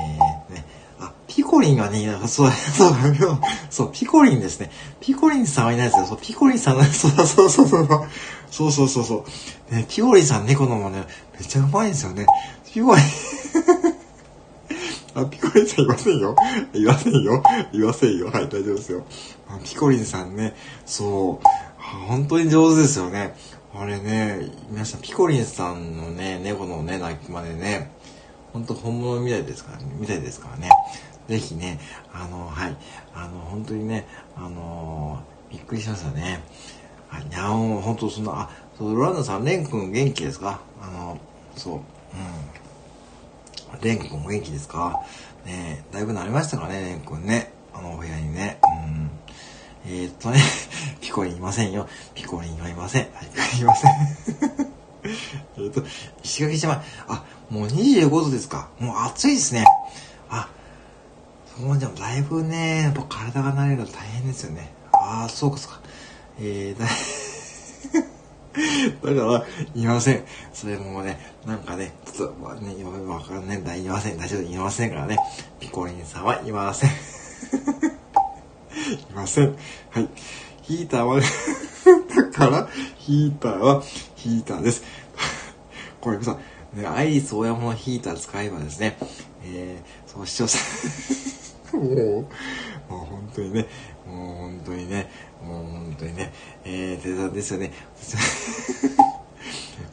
[0.52, 0.64] ー、ね。
[1.00, 2.94] あ、ピコリンがね、そう、 そう、
[3.70, 4.70] そう、ピコリンですね。
[5.00, 6.06] ピコリンさんはいないですよ。
[6.06, 7.88] そう、ピコリンさんが、そうそうそうそう。
[8.50, 9.24] そうそうそうそ
[9.70, 9.74] う。
[9.74, 11.04] ね、ピコリンさん猫のもね、
[11.38, 12.26] めっちゃうまいんですよね。
[12.72, 13.04] ピコリン。
[15.14, 16.34] あ、ピコリンさんいませんよ。
[16.74, 17.42] いませんよ。
[17.72, 18.26] いませんよ。
[18.26, 19.04] はい、大丈夫ですよ。
[19.60, 20.54] ピコリンさんね、
[20.86, 21.46] そう、
[22.06, 23.34] 本当に上手ですよね。
[23.74, 27.90] あれね、皆さん、ピコリンさんのね、猫のね、鳴きまでね、
[28.52, 30.68] 本当本物みたいですからね、みたいですからね。
[31.28, 31.80] ぜひね、
[32.12, 32.76] あの、はい、
[33.14, 36.42] あの、本当にね、あのびっくりしましたね。
[37.10, 40.60] あ、にゃん、本当そんな、あ、そう、ロランダさん、レン君元気ですか？
[40.82, 41.18] あの、
[41.56, 41.82] そう、うん。
[43.80, 45.00] レン君も元気ですか？
[45.46, 47.52] ねだいぶ慣れましたかね、レン君ね。
[47.74, 48.58] あのお部屋にね。
[49.86, 50.40] えー、っとね、
[51.00, 51.88] ピコリンいませんよ。
[52.14, 53.02] ピコリンはいません。
[53.02, 53.92] はい、いません。
[55.58, 55.82] えっと、
[56.22, 58.68] 石垣島、あ、もう25度ですか。
[58.78, 59.64] もう暑いですね。
[60.30, 60.48] あ、
[61.58, 64.72] そうじゃだいぶね、やっぱ体が慣れるの大変ですよね。
[64.92, 65.80] ああ、そうかそうか。
[66.38, 66.86] えー、だ
[69.02, 70.24] だから、いません。
[70.52, 72.74] それもね、なんかね、ちょっと、まあね、
[73.06, 74.18] わかんないんだ、言いません。
[74.18, 75.16] 大丈夫、言いませんからね。
[75.58, 76.90] ピコリンさんはいません。
[78.94, 79.56] いません。
[79.90, 80.08] はい。
[80.62, 81.20] ヒーターは、
[82.14, 83.82] だから、ヒーターは、
[84.16, 84.82] ヒーターです。
[86.00, 86.38] これさ、
[86.74, 88.96] ね、アイリス大山のヒーター使えばですね、
[89.44, 90.58] えー、そう視聴者、
[91.76, 91.94] もう、
[92.88, 93.66] もう本当にね、
[94.06, 95.10] もう本当にね、
[95.42, 96.32] もう本当にね、
[96.64, 97.72] えー、手さんですよね。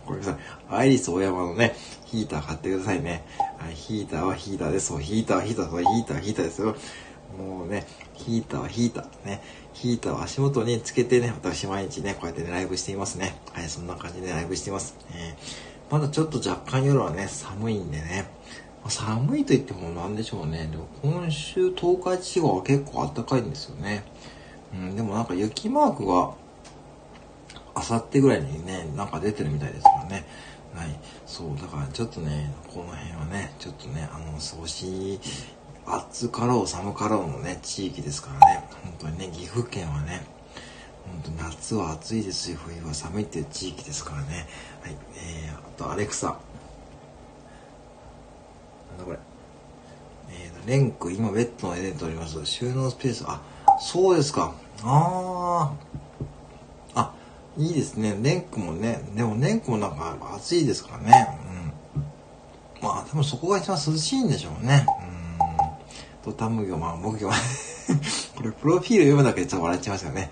[0.05, 0.38] これさ、
[0.69, 3.23] アイリス大山のね、ヒーター買ってくださいね。
[3.57, 4.97] はい、ヒーターはヒーターです。
[4.99, 6.75] ヒーターはヒーター、ヒーターはヒーターですよ。
[7.38, 7.85] もうね、
[8.19, 9.25] ヒーターはヒーター。
[9.25, 9.41] ね、
[9.73, 13.39] ヒーターを足元につけてね、私毎日ね、こうやってね、ライブしていますね。
[13.53, 14.95] はい、そんな感じでライブしています。
[15.13, 18.29] えー、まだちょっと若干夜はね、寒いんでね。
[18.88, 20.67] 寒いと言ってもなんでしょうね。
[20.71, 24.03] でも今週東海地方は結構暖かいんですよね。
[24.73, 26.34] うん、でもなんか雪マークが、
[27.75, 30.25] あさってぐらいにね、なんか出てるみたいですからね。
[30.75, 30.99] はい。
[31.25, 35.19] そう、だからちょっとね、この辺はね、ちょっとね、あの、過ごし、
[35.89, 38.63] 暑かろう寒かろうのね、地域ですからね。
[38.84, 40.21] 本当にね、岐阜県はね、
[41.23, 44.47] 本当夏は暑いですし、冬は寒いっていう地域ですからね。
[44.82, 44.95] はい。
[45.15, 46.28] えー、あと、アレクサ。
[46.28, 46.38] なん
[48.99, 49.17] だこれ。
[50.32, 52.45] えー、レンク、今ベッドの上で撮ります。
[52.45, 53.41] 収納スペース、あ、
[53.82, 54.54] そうですか。
[54.84, 55.73] あ
[56.95, 57.02] あ。
[57.02, 57.13] あ、
[57.58, 58.15] いいですね。
[58.21, 61.39] レンクもね、でもレンクもなんか暑いですからね。
[61.95, 62.84] うん。
[62.84, 64.86] まあ、でもそこが一番涼しいんでしょうね。
[66.25, 66.34] うん。
[66.34, 67.39] と、タムギョマン、木魚マン。
[68.36, 70.32] これ、プロフィール読むだけでちょっと笑っちゃいますよね。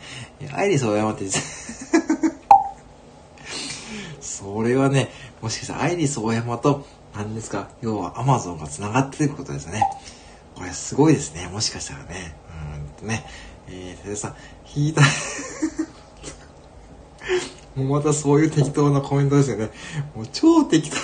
[0.54, 1.40] アイリス大山って言って
[4.22, 5.10] それはね、
[5.42, 7.70] もしかしたらアイリス大山と、何ですか？
[7.82, 9.82] 要はアマゾンが繋がってることですよね。
[10.56, 11.48] これすごいですね。
[11.52, 12.36] もしかしたらね。
[12.76, 13.26] うんとね。
[13.70, 14.36] えー、てさん、
[14.76, 15.02] 引いた。
[17.76, 19.70] もうまたそういう適当なコメントですよね。
[20.16, 20.96] もう超適当。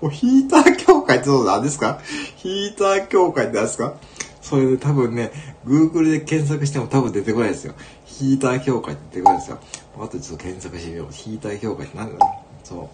[0.02, 2.00] もうヒーター協会ってそうなんですか？
[2.36, 3.96] ヒーター協会って何ですか？
[4.40, 5.30] それで多分ね、
[5.64, 7.74] Google で検索しても多分出てこないですよ。
[8.04, 9.58] ヒーター協会って出てこないですよ。
[9.98, 11.12] あとちょっと検索してみよう。
[11.12, 12.66] ヒーター協会って何だろう？
[12.66, 12.90] そ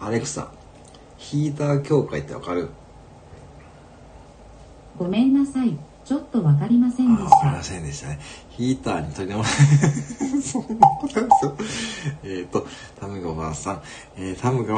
[0.00, 0.04] う。
[0.04, 0.50] アレクサ。
[1.16, 2.68] ヒーター協会ってわかる？
[4.98, 5.76] ごめんなさい。
[6.04, 7.62] ちょっとわかりませんでしあわかりまた。
[7.64, 8.18] せんでしたね。
[8.50, 11.56] ヒーターに取り直し、そんなことなんですよ。
[12.24, 12.66] えっと、
[12.98, 13.82] タムがおばあさん。
[14.16, 14.76] えー、タムが、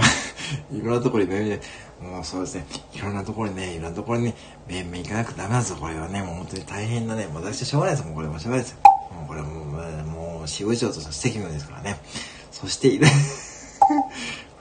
[0.73, 1.61] いろんなところにね、
[2.03, 4.35] もうそうですね、いろんなところにね、いろんなところにね、
[4.69, 6.23] めんめん行かなくダメなんですよ、これはね。
[6.23, 8.79] もう本当に大変なね、もう私はしょうがないですもうこれもしょうがないですよ。
[9.15, 12.01] もうこれはもう、もう、支部長として責務ですからね。
[12.51, 13.07] そして、いる、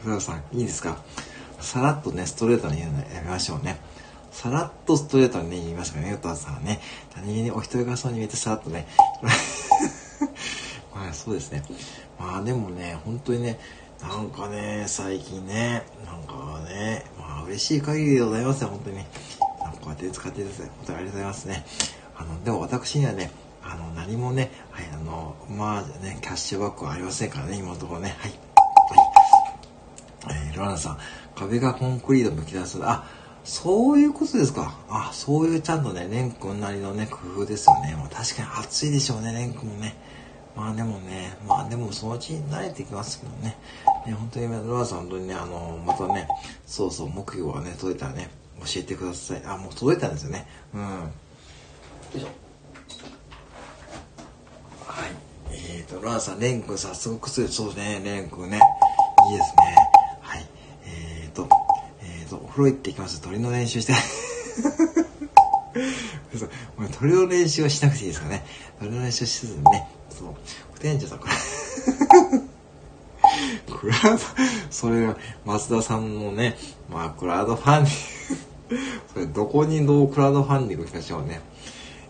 [0.04, 0.98] ふささん、いいですか？
[1.60, 3.78] さらっとね、ストレートに言うのやめましょうね。
[4.32, 6.80] さらっとストレートにね、言いましたからね、歌さんはね。
[7.16, 8.88] 何気にお人よがそうに見えてさらっとね。
[10.96, 11.64] まあそうですね。
[12.20, 13.60] まあでもね、本当にね、
[14.02, 18.96] なんかね、最近ね、なんかね、まあ嬉しい限りでございますよ、本当に。
[18.98, 20.66] なんかこうやって使ってください。
[20.68, 21.66] 本当にありがとうございますね。
[22.18, 23.32] あの、でも私にはね、
[23.64, 28.16] あの、何もね、はい、あの、まあね、キャッシュバックはありませんからね、今のところね。
[28.20, 28.32] はい。
[30.28, 30.50] はい。
[30.50, 30.98] えー、ロランさん、
[31.36, 32.80] 壁がコンクリートむき出す。
[32.82, 33.06] あ、
[33.44, 34.80] そういうことですか。
[34.90, 37.96] あ、そういうちゃんとね、レン君なりのね、工夫ですよね。
[37.96, 39.96] もう確かに暑いでしょうね、レン君もね。
[40.56, 43.58] まあでもね、まあでもそのうち慣れてきますけどね。
[44.06, 46.28] ね本当にロラさん本当にね、あの、またね、
[46.66, 48.30] そうそう、木曜がね、届いたらね、
[48.60, 49.42] 教えてください。
[49.46, 50.48] あ、もう届いたんですよね。
[50.74, 50.82] うん。
[50.82, 50.88] よ
[52.16, 52.28] いしょ。
[54.86, 55.12] はい。
[55.52, 58.60] えーと、ロラさん、レン君早速靴そうですね、レン君ね。
[59.32, 59.76] いいですね。
[60.22, 60.46] はい。
[60.86, 61.48] えーと、
[62.02, 63.22] えーと、お風呂行ってきます。
[63.22, 63.94] 鳥の練習して。
[66.38, 68.46] そうもう鳥の練習はしなくていいですかね。
[68.80, 69.88] 鳥の練習しずにね。
[70.10, 70.36] そう。
[70.80, 71.34] 店長さん、これ。
[73.82, 74.20] クラウド、
[74.70, 75.16] それ
[75.46, 76.56] 松田さんのね、
[76.90, 78.78] まあクラウドファンディング、
[79.14, 81.42] それどこにどうクラウドファンディングしましょうね。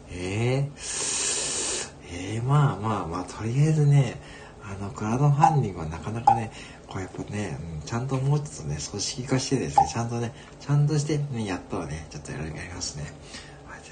[0.09, 4.19] えー、えー、まあまあまあ、とりあえずね、
[4.63, 6.51] あの、クラウドファンディングはなかなかね、
[6.87, 13.05] こうやっぱね、うん、ちゃんともうちょっとね、組織化してですね、ちゃんとね、ちゃんとしてね、やったらね、ちょっとやりますね。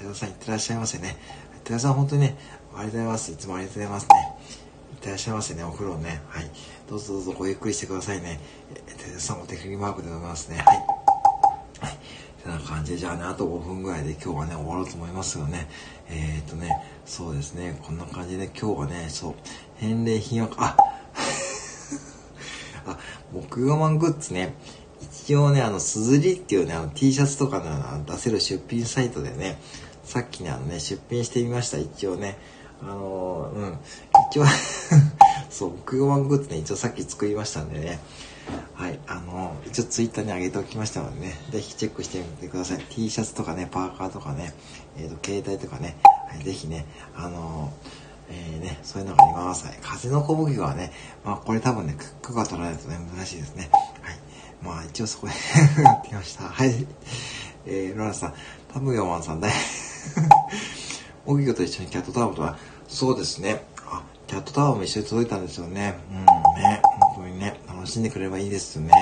[0.00, 1.16] 寺田さんいってらっしゃいませね。
[1.64, 2.36] 寺田さん本当にね、
[2.74, 3.32] ありがとうございます。
[3.32, 4.36] いつもありがとうございますね。
[4.92, 6.22] いってらっしゃいませね、お風呂ね。
[6.28, 6.50] はい。
[6.88, 8.40] どうぞどうぞごゆっくりしてくださいね。
[8.74, 10.58] え、寺田さんお手振りマークでございますね。
[10.58, 10.76] はい。
[11.80, 11.98] はい。
[12.42, 15.68] てな感じで、じゃあね、あと5分ぐらいで今日はね、終わろうと思いますよね。
[16.08, 16.70] えー、っとね、
[17.04, 19.34] そうですね、こんな感じで今日はね、そう、
[19.76, 20.76] 返礼品を、あ、
[22.86, 22.98] あ、
[23.32, 24.54] 木曜マングッズね、
[25.00, 29.58] 一応ね、あの、すずりっていうね、あの T シャツとかの出せる出品サイトでね、
[30.10, 32.36] さっきね、あのね、出品してみました、一応ね。
[32.82, 33.78] あのー、うん。
[34.28, 34.44] 一応
[35.48, 38.00] そう、木曜マングッズね、一応さっき作りましたんでね。
[38.74, 42.84] はい、あのー、一応ツイッターに上げておきましたのでね、ぜひチェックしてみてください。
[42.90, 44.52] T シャツとかね、パーカーとかね、
[44.98, 49.64] えっ、ー、と、携帯とかね、はい、ぜひね、あのー、えー、ね、そういうのがあります。
[49.68, 50.90] はい、風の小麦はね、
[51.24, 53.70] まあこれ多分ね、許可取らないとね、難しいですね。
[54.02, 54.18] はい。
[54.60, 55.34] まあ一応そこで
[55.84, 56.48] やってきました。
[56.48, 56.84] はい。
[57.66, 58.34] えー、ロラさん、
[58.72, 59.52] タムヨマンさん大
[61.38, 63.64] ギゴと一緒にキャットタワーとは、そうですね。
[63.86, 65.94] あ、キャットタワーも一緒に届いたんですよね。
[66.10, 66.24] うん
[66.62, 66.82] ね、
[67.14, 68.92] 本当にね、楽しんでくれればいいですよね。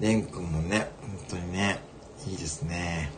[0.00, 1.80] レン君もね、本当にね、
[2.26, 3.10] いいですね。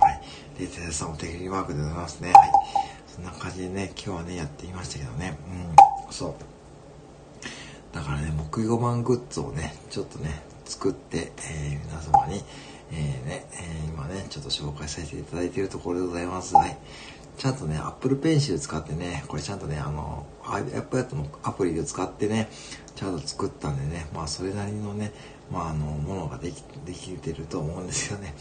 [0.00, 0.20] はい。
[0.58, 2.32] で、テレさんお手振りマークでございますね。
[2.32, 2.50] はい。
[3.14, 5.36] そんな感じでね、今日はね、やってみましたけどね。
[6.06, 6.34] うん、そう。
[7.94, 12.42] だからね、木曜版グッズをね、ちょっとね、作って、えー、皆様に、
[12.96, 16.54] えー、ね、えー、今ね、ちょっと紹介させていただいているところでございます。
[16.54, 16.76] はい。
[17.36, 22.48] ちゃんとね、Apple Pencil 使ってね、これちゃんとね、あの、iPad のアプリで使ってね、
[22.94, 25.12] ちゃんと作ったんでね、まあそれなりのね、
[25.50, 28.34] まああの、ものができ、できてると思うんですよね。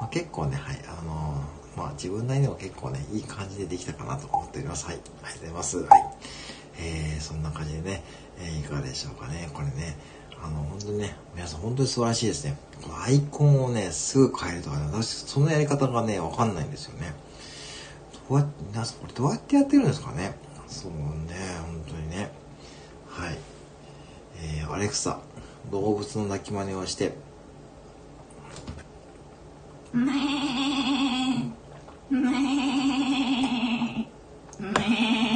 [0.00, 1.44] まあ、結構ね、はい、あの、
[1.76, 4.86] まあ自分なりにも結構ね、いい感じでできたかなと思っております。
[4.86, 4.96] はい。
[4.96, 5.78] ありがとうございます。
[5.78, 6.12] はい。
[6.80, 8.02] えー、そんな感じでね、
[8.40, 9.48] えー、いかがでしょうかね。
[9.54, 9.96] これね、
[10.42, 12.58] あの、本当にね、皆さん本当に素晴らしいですね。
[13.04, 17.14] アイコンをね、すぐ変えるとかね、私、そのやり方がね、わかんないんですよね。
[18.28, 20.34] どうやって、皆さんこれどうやってやってるんですかね。
[20.66, 20.96] そうね、
[21.60, 22.32] 本当にね。
[23.08, 23.38] はい。
[24.44, 25.20] えー、アレクサ、
[25.70, 27.14] 動物の鳴き真似をして、
[29.92, 30.06] めー
[32.10, 32.22] めー
[34.58, 35.32] めー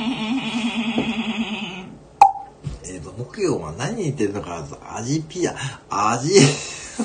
[2.85, 5.55] えっ、と、木曜は何に似てるのか、味ピア、
[5.89, 6.33] 味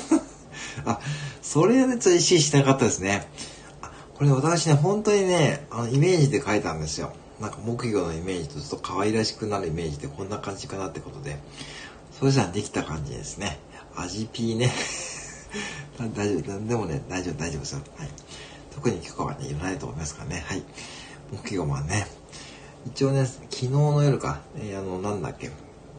[0.84, 1.00] あ、
[1.40, 3.28] それはね、ちょっと意識しなかったですね。
[4.14, 7.12] これ私ね、本当にね、あの、イメージで書いたんですよ。
[7.40, 11.38] なんか木魚のイメージとちょっと可愛らしくなるイメージでこんな感じかなってことで、
[12.18, 13.58] それじゃできた感じですね。
[13.96, 14.72] 味ピーね。
[16.14, 17.80] 大丈夫、でもね、大丈夫、大丈夫ですよ。
[17.96, 18.08] はい。
[18.74, 20.44] 特に許可はね、いらないと思いますからね。
[20.46, 20.62] はい。
[21.32, 22.06] 木魚マンね。
[22.86, 25.50] 一応ね、昨日の夜か、えー、あの、なんだっけ、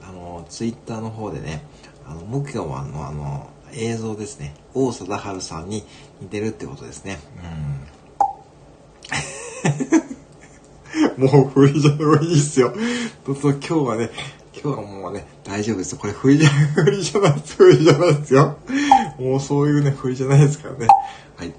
[0.08, 1.64] あの、ツイッターの方でね、
[2.06, 4.54] あの、木魚マンのあの、映像ですね。
[4.74, 5.84] 王貞治さんに
[6.22, 7.20] 似てるってことですね。
[11.18, 11.28] うん。
[11.30, 12.74] もう振りじゃないいっすよ。
[13.26, 14.10] どうぞ今日はね、
[14.54, 15.97] 今日はもうね、大丈夫ですよ。
[15.99, 17.32] これ振りじゃ、 振りじゃない。
[17.39, 18.58] 振りじゃないですよ。
[19.20, 20.88] もうそういうね、振りじゃないですからね。
[21.36, 21.54] はい。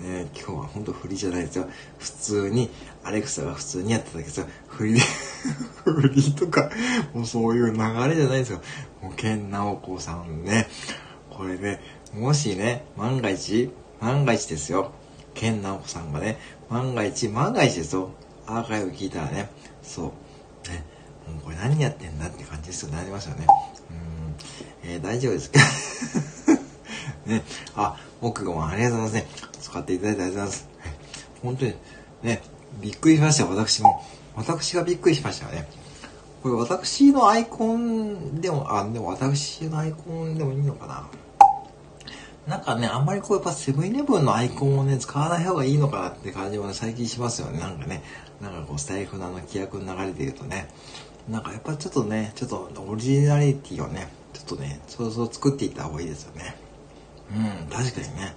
[0.00, 1.68] ね、今日は本当振りじゃないですよ。
[1.98, 2.70] 普通に、
[3.02, 4.46] アレクサが普通にやってたけですよ。
[4.68, 5.00] 振りで、
[5.84, 6.70] 振りとか、
[7.14, 7.78] もうそういう流
[8.08, 8.60] れじゃないですよ。
[9.02, 10.68] もう、ケンナオコさんね。
[11.30, 11.80] これね、
[12.14, 13.70] もしね、万が一、
[14.00, 14.92] 万が一ですよ。
[15.34, 16.38] ケンナオコさんがね、
[16.70, 18.10] 万が一、万が一ですよ。
[18.46, 19.50] アーカイブ聞いたらね、
[19.82, 20.68] そう。
[20.68, 20.84] ね、
[21.26, 22.90] もうこれ何やってんだって感じですよ。
[22.92, 23.46] なりますよね。
[24.84, 25.60] うん、えー、大丈夫ですか？
[27.26, 27.42] ね、
[27.74, 29.55] あ、僕もありがとうございますね。
[29.66, 30.68] 使っていただいてありがとうございます。
[31.42, 31.74] 本当に、
[32.22, 32.42] ね、
[32.80, 34.04] びっくりしました、私も。
[34.36, 35.68] 私がびっくりしましたよね。
[36.42, 41.08] これ私のアイコンでも、あ、でも私のアイコンでもいいのかな。
[42.46, 47.58] なんかね、あんまりこうやっぱセブンイレブンのアイコンをね、使わない方がいいのかなって感じもね、最近しますよね。
[47.58, 48.04] なんかね、
[48.40, 50.68] なんかこうスタイフのあの規約の流れで言うとね、
[51.28, 56.56] なんかやっぱちょっとね、ちょっとオリジナリティをね、ちょっとね、そうそう作っていった方がいいですよね。
[57.34, 58.36] うん、確かにね。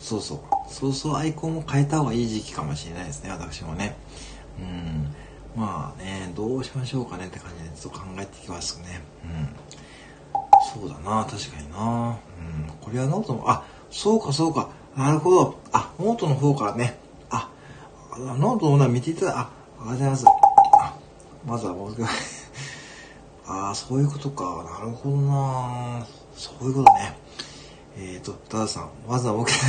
[0.00, 0.40] そうそう。
[0.68, 3.96] そうそうアイコンも変えた方がいい時期かもしれないですね、私もね。
[4.58, 5.14] うん。
[5.60, 9.02] まあね、どうしましょうかねって感じでちょっと考えてきますね。
[9.24, 9.48] うん。
[10.80, 12.08] そうだな、確かにな。
[12.08, 12.72] うん。
[12.80, 14.70] これはノートの、あ、そうかそうか。
[14.96, 15.60] なるほど。
[15.72, 16.98] あ、ノートの方からね。
[17.30, 17.50] あ、
[18.12, 19.50] あノートの方見ていただあ、
[19.80, 20.26] ありがとうございます。
[20.80, 20.94] あ、
[21.46, 22.08] まずは僕が
[23.46, 24.44] ああ、そういうことか。
[24.64, 26.06] なるほどな。
[26.36, 27.16] そういうことね。
[28.02, 29.60] えっ、ー、と、多田さん、まずは僕、 はい、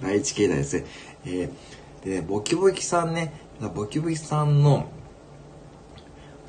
[0.00, 0.86] 第一形態ですね。
[1.26, 3.32] えー、でね、ボキボキさんね、
[3.74, 4.86] ボキボキさんの、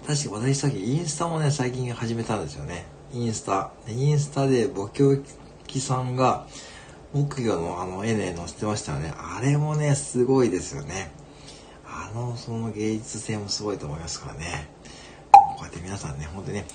[0.08, 2.86] 確か私さっきインスタもね、最近始めたんですよね。
[3.12, 3.72] インスタ。
[3.88, 5.18] インスタでボキボ
[5.68, 6.48] キさんが、
[7.12, 9.14] 木魚のあの絵で載せてましたよね。
[9.18, 11.12] あれもね、すごいですよね。
[11.86, 14.70] あの、その芸術性もすごいと思いますからね。
[15.32, 16.66] こうやって皆さんね、ほんとね、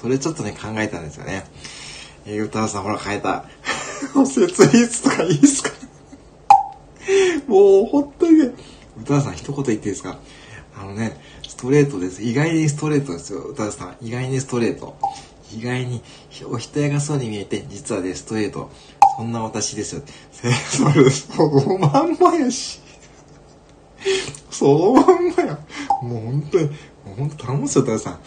[0.00, 1.44] それちょっとね、考えたんですよね。
[2.26, 3.44] えー、歌さんほら変えた。
[4.14, 5.70] お設立とかいいっすか？
[7.46, 8.50] もう本当にね、
[9.00, 10.18] 歌さん一言言っていいですか？
[10.78, 11.16] あのね、
[11.46, 12.22] ストレートです。
[12.22, 13.96] 意外にストレートですよ、歌さん。
[14.02, 14.96] 意外にストレート。
[15.56, 16.02] 意外に
[16.50, 18.70] お人やがそうに見えて、実はね、ストレート。
[19.16, 20.02] そんな私ですよ。
[20.32, 22.80] それ、そのまんまやし。
[24.50, 25.58] そのまんまや。
[26.02, 26.70] もう本当に、
[27.06, 28.12] もう本当頼むっすよ、歌さん。
[28.14, 28.20] ね、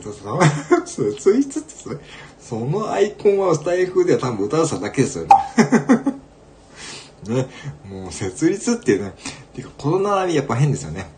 [0.00, 0.86] 歌さん。
[0.86, 1.98] それ、ツイーってそれ、
[2.40, 5.30] そのアイコンはスタイフでは多分歌うさんだけですよね。
[7.28, 7.48] ね、
[7.88, 9.14] もう設立っていうね、
[9.54, 11.08] てかこの並びやっぱ変ですよね。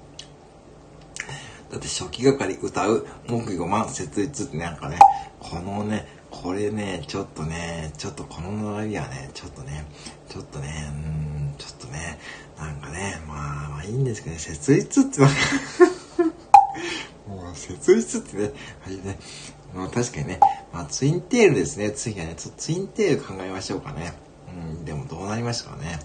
[1.70, 4.98] だって初期係歌う、木魚満設立ってなんかね、
[5.40, 9.86] このね、これね、ちょっとね、ちょっとこの並びはね、ちょっとね、
[10.28, 12.18] ちょっとね、うん、ちょっとね、
[12.58, 13.34] なんかね、ま
[13.66, 15.36] あ、まあいいんですけどね、設立ってなんか
[17.54, 19.18] 設立ってね、はいね、
[19.74, 20.40] まあ確かにね、
[20.72, 24.12] まあツインテールですね、次はね、ツインテール考えましょうかね。
[24.48, 25.98] うん、でもどうなりましたかね。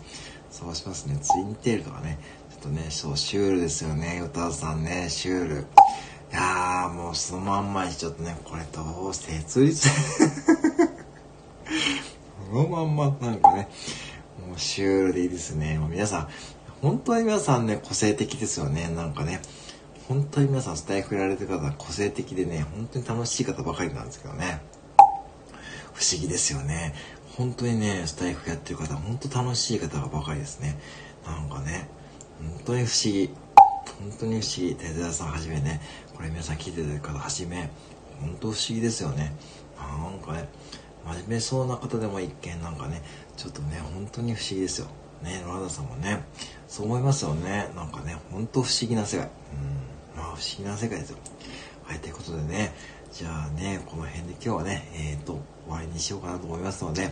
[0.52, 2.20] そうしますね、ツインテールとかね、
[2.52, 5.56] ちょっとね、そう、シュールですよね、歌さんね、シュール。
[5.56, 9.90] いやー、もうそのまんまにちょっとね、これどう設立
[12.50, 13.70] そのまんま、なんかね、
[14.48, 15.78] もうシュールでいいですね。
[15.78, 16.28] もう皆さん、
[16.82, 19.42] 本当に皆さんね、個性的ですよね、なんかね。
[20.10, 24.60] 本当に皆さんスタイフやられてる方は個性的でね、本当に楽しい方ばかりなんですけどね。
[25.94, 26.96] 不思議ですよね。
[27.38, 30.80] 本当にね、スタイフやってる方、本当楽しい方がばかりですね。
[31.28, 31.88] なんかね、
[32.42, 33.30] 本当に不思議。
[34.00, 34.76] 本当に不思議。
[34.76, 35.80] 手沢さんはじめね、
[36.16, 37.70] これ皆さん聞いてる方はじめ、
[38.20, 39.36] 本当不思議ですよね。
[39.78, 40.50] なんかね、
[41.06, 43.04] 真面目そうな方でも一見なんかね、
[43.38, 44.88] ちょっとね、本当に不思議ですよ。
[45.22, 46.24] ね、ロラダさんもね、
[46.68, 47.70] そう思いますよね。
[47.76, 49.28] なんかね、本当不思議な世界。
[49.28, 49.89] うん、
[50.20, 51.18] まあ不思議な世界ですよ。
[51.86, 52.74] はい、ということでね、
[53.12, 57.12] じゃあね、この辺で今日はね、えっ、ー、と、終わりにしようかなと思いますので、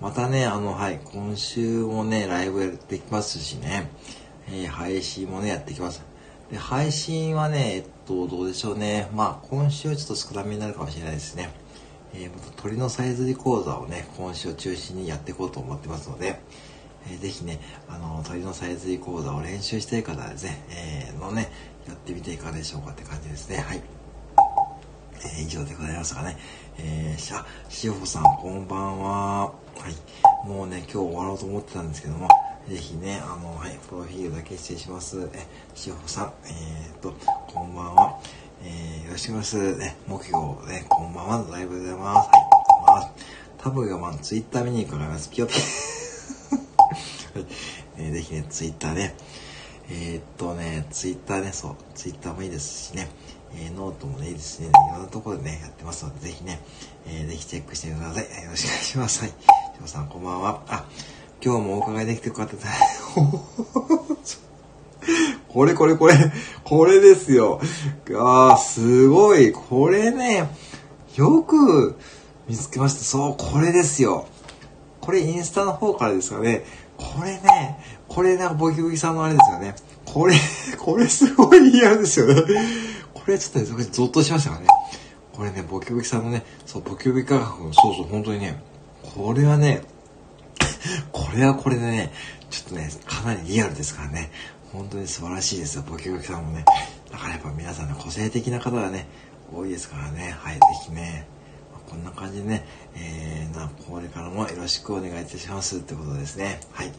[0.00, 3.90] またね、あの、はい、今週もね、ライブやってきますしね、
[4.48, 6.02] えー、配信もね、やってきます。
[6.50, 9.08] で、配信はね、えっと、どうでしょうね。
[9.12, 11.50] まあ、今週はちょっと少なめになるかもしれないですね。
[12.14, 16.40] えー、鳥のさえずり講座をね、今週を中心にやっていこうと思ってますので、
[17.10, 21.50] えー、ぜひね、あの、鳥のさえずり講座を練習したい方はですね、えー、のね、
[21.86, 23.58] やってみていかがでしょうかって感じですね。
[23.58, 23.82] はい。
[25.24, 26.36] えー、以上でございますかね。
[26.78, 29.46] えー、しゃ、しほさん、こんばんは。
[29.46, 29.52] は
[30.44, 30.48] い。
[30.48, 32.28] もうね、今日終わろうと思ってたんですけども、
[32.68, 35.28] ぜひね、あの、はい、プロフィールだけ失礼します。
[35.34, 37.14] え、しほさん、えー、っと、
[37.46, 38.18] こんばんは。
[38.62, 39.76] えー、よろしくお願いします。
[39.76, 42.16] ね、目標ね、こんばんはライブでございます。
[42.16, 42.28] はい、
[42.66, 43.12] こんばんは。
[43.58, 45.30] タブがまあ、ツイッター見に伺います。
[45.30, 45.58] ピヨピは
[47.40, 47.46] い、
[47.98, 49.14] えー、ぜひね、ツイッターね、
[49.90, 53.08] えー、っとね、ツイッターね、そう、ツイッターもいいですしね、
[53.54, 56.60] えー、ノートもね、いいですしね、いろんなところでね、やってますので、ぜひね、
[57.06, 58.44] えー、ぜひチェックしてください。
[58.44, 59.20] よろしくお願いします。
[59.20, 59.30] はい。
[59.30, 60.62] しょうさん、こんばんは。
[60.68, 60.84] あ、
[61.44, 62.62] 今日もお伺いできてよかった で
[64.24, 64.42] す。
[65.48, 66.14] これこれこれ、
[66.64, 67.60] これですよ。
[68.16, 69.52] あー、すごい。
[69.52, 70.48] これね、
[71.16, 71.96] よく、
[72.48, 73.04] 見つけました。
[73.04, 74.26] そう、これですよ。
[75.00, 76.64] これインスタの方からですかね。
[76.96, 77.78] これね、
[78.14, 79.74] これなんかボキボキさんのあれですよね。
[80.04, 80.36] これ、
[80.78, 82.42] これすごいリアルですよね。
[83.12, 84.68] これちょっとね、ゾッとしましたからね。
[85.32, 88.62] これね、ボキボキさんのね、そう、ボキボキ価格の、そうそう、本当にね、
[89.02, 89.82] これはね、
[91.10, 92.12] これはこれでね、
[92.50, 94.30] ちょっとね、かなりリアルですからね。
[94.72, 96.64] 本当に素晴らしいですよ、ボキボキさんもね。
[97.10, 99.08] だからやっぱ皆さんね、個性的な方がね、
[99.52, 100.36] 多いですからね。
[100.38, 101.26] はい、ぜひね、
[101.88, 106.60] こんな感じでね、えー、な、これからもよろしくお願いいたしますってことですね。
[106.72, 106.92] はい。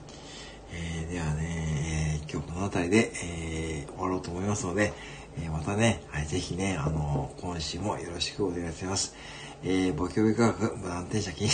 [0.75, 4.93] えー、ではね、えー今日この辺りで、えー終わろうと思いますので、
[5.37, 9.15] えーまたね、はい、ぜひね、あの今週もよろしくお願いします。
[9.63, 11.49] えー、ボキボキ価格、無断転写金。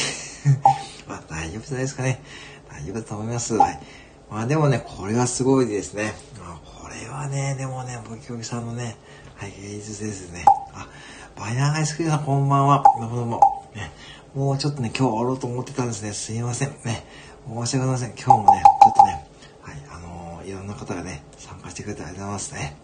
[1.08, 2.22] まあ、大丈夫じゃないですかね。
[2.70, 3.54] 大丈夫だと思います。
[3.56, 3.80] はい。
[4.30, 6.14] まあでもね、これはすごいですね。
[6.40, 8.96] まあ、これはね、でもね、ボキボキさんのね、
[9.36, 10.46] はい、芸術ですね。
[10.74, 10.88] あ、
[11.36, 12.84] バイナーアイスクリームさんこんばんは。
[13.00, 13.40] どうもどうも。
[13.76, 13.92] ね、
[14.34, 16.14] もうちょっとね、今日終わろうと思ってたんですね。
[16.14, 16.70] すいません。
[16.86, 17.06] ね、
[17.48, 18.10] 申し訳ございません。
[18.12, 19.01] 今日もね、ちょっと、
[20.52, 22.78] いろんな方がね、参加してくれてありがとうございますね。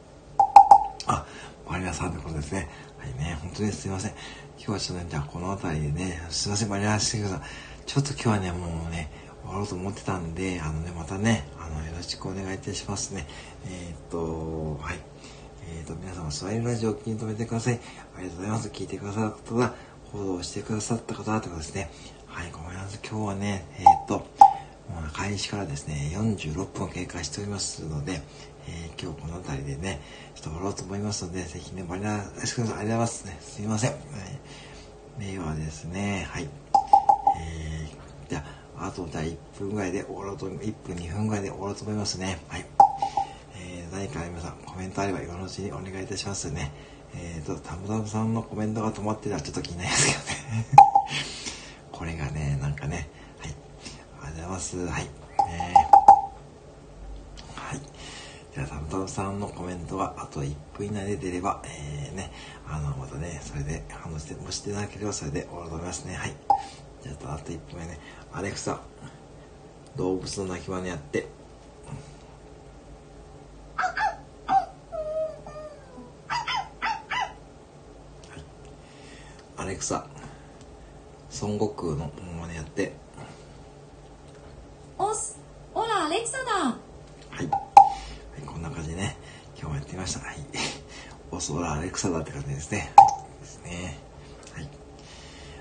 [1.06, 1.26] あ、
[1.70, 2.70] マリナさんってことですね。
[2.98, 4.12] はいね、本当にすいません。
[4.58, 7.40] 今日はちょっとね、じゃあこの辺りでね、すいません、マリナしてください。
[7.86, 9.12] ちょっと今日はね、もうね、
[9.44, 13.28] 終わろうと思ってたんで、あのね、またね、あの、よろしくお願いいたしますね。
[13.66, 15.00] えーっと、はい。
[15.70, 17.80] えーっと、皆様、スワイルラジオを気に留めてください。
[18.16, 18.70] ありがとうございます。
[18.70, 19.74] 聞いてくださった方、
[20.14, 21.92] フォローしてくださった方ってことですね。
[22.28, 23.00] はい、ごめんなさい。
[23.06, 24.26] 今日はね、えーっと、
[25.14, 28.22] 開始からですね、46分経過しておりますので、
[28.68, 30.02] えー今日この辺りでね、
[30.34, 33.38] ちょっと終わろうと思いますので、ぜひね、バリナースクさんありがとうございますね。
[33.42, 33.92] すいません。
[33.92, 33.98] は
[35.20, 36.50] い、ではですね、はい。
[37.40, 38.44] えー、じゃ
[38.78, 42.40] あ、あとじゃあ1分ぐらいで終わろうと、1分2分ぐらいで終わろうと思いますね。
[42.48, 42.66] はい。
[43.60, 46.72] えー、何か皆さんコメントあれば今のうちにお願いいたしますね。
[47.16, 50.20] えーと、たむたむさんのコメントが止まってたらちょっと気になりますけど
[50.56, 50.66] ね。
[51.92, 53.10] これがね、なんかね、
[54.48, 54.78] ます。
[54.88, 55.08] はい。
[55.50, 57.82] えー、はい。
[58.54, 62.32] じゃあ、たむたむさんのコメントがあと1分以内で出れば、えー、ね、
[62.68, 66.16] あの、またね、それで反応して、もし出なければそれで終わると思いますね。
[66.16, 66.36] はい。
[67.04, 68.00] じゃあ、あと1分目ね。
[68.34, 68.80] アレクサ、
[69.96, 71.28] 動物の鳴き真似やって。
[79.60, 80.08] アレクサ、
[81.42, 82.94] 孫悟空のモノマネやって。
[85.00, 85.40] おす、
[85.74, 86.52] オラ、アレクサだ。
[86.54, 86.76] は
[87.32, 87.38] い。
[87.38, 87.48] はい、
[88.46, 89.18] こんな感じでね、
[89.56, 90.20] 今日もやってみました。
[90.20, 90.38] はい。
[91.32, 92.92] おそらアレクサだって感じですね。
[93.40, 93.98] ですね。
[94.54, 94.68] はい。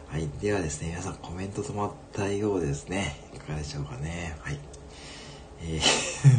[0.09, 0.29] はい。
[0.41, 3.21] ではですね、皆さんコメント止まったようですね。
[3.33, 4.35] いかがでしょうかね。
[4.41, 4.59] はい。
[5.63, 5.79] えー、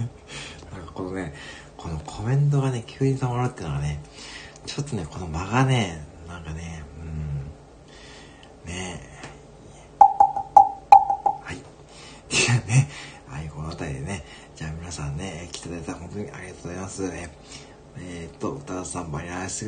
[0.76, 1.34] なんかこのね、
[1.78, 4.02] このコメントがね、急に止まるっていうのがね、
[4.66, 6.06] ちょっとね、この間が、ね、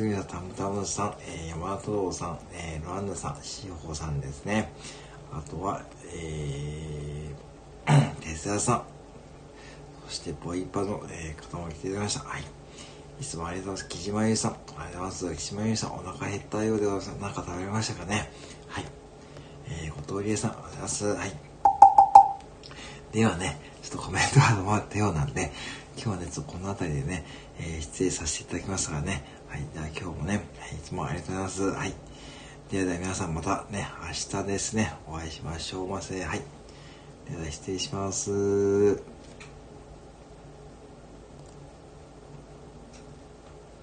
[0.00, 4.72] クリームさん、タムタムさん、えー、山田太郎さん、えー、ロアンナさん、シーホーさんですね。
[5.32, 5.82] あとは、
[6.14, 8.82] えー、テスラさん、
[10.06, 12.24] そして、ボイパの、えー、方も来ていただきました。
[12.28, 12.44] はい。
[13.20, 13.98] いつもありがとうございます。
[13.98, 15.36] 木島優さん、ありがとうございます。
[15.36, 17.08] 木島優さん、お腹減ったようでございます。
[17.20, 18.32] なんか食べましたかね？
[18.68, 18.84] はい。
[19.68, 21.04] えー、後藤理恵さん、ありがとうございます。
[21.04, 21.36] はい。
[23.12, 25.52] ではね、ちょっとコメントが止まったようなんで、
[25.96, 27.26] 今日はね、ちょっとこの辺りでね、
[27.58, 29.38] えー失礼させていただきますからね。
[29.50, 29.66] はい。
[29.74, 31.62] じゃあ今日もね、いいつもありがとうございます。
[31.64, 31.94] はい。
[32.70, 36.22] ではでは皆さんまたね、明日ですね、お会いしましょうませ。
[36.22, 36.42] はい。
[37.28, 39.19] では失礼します。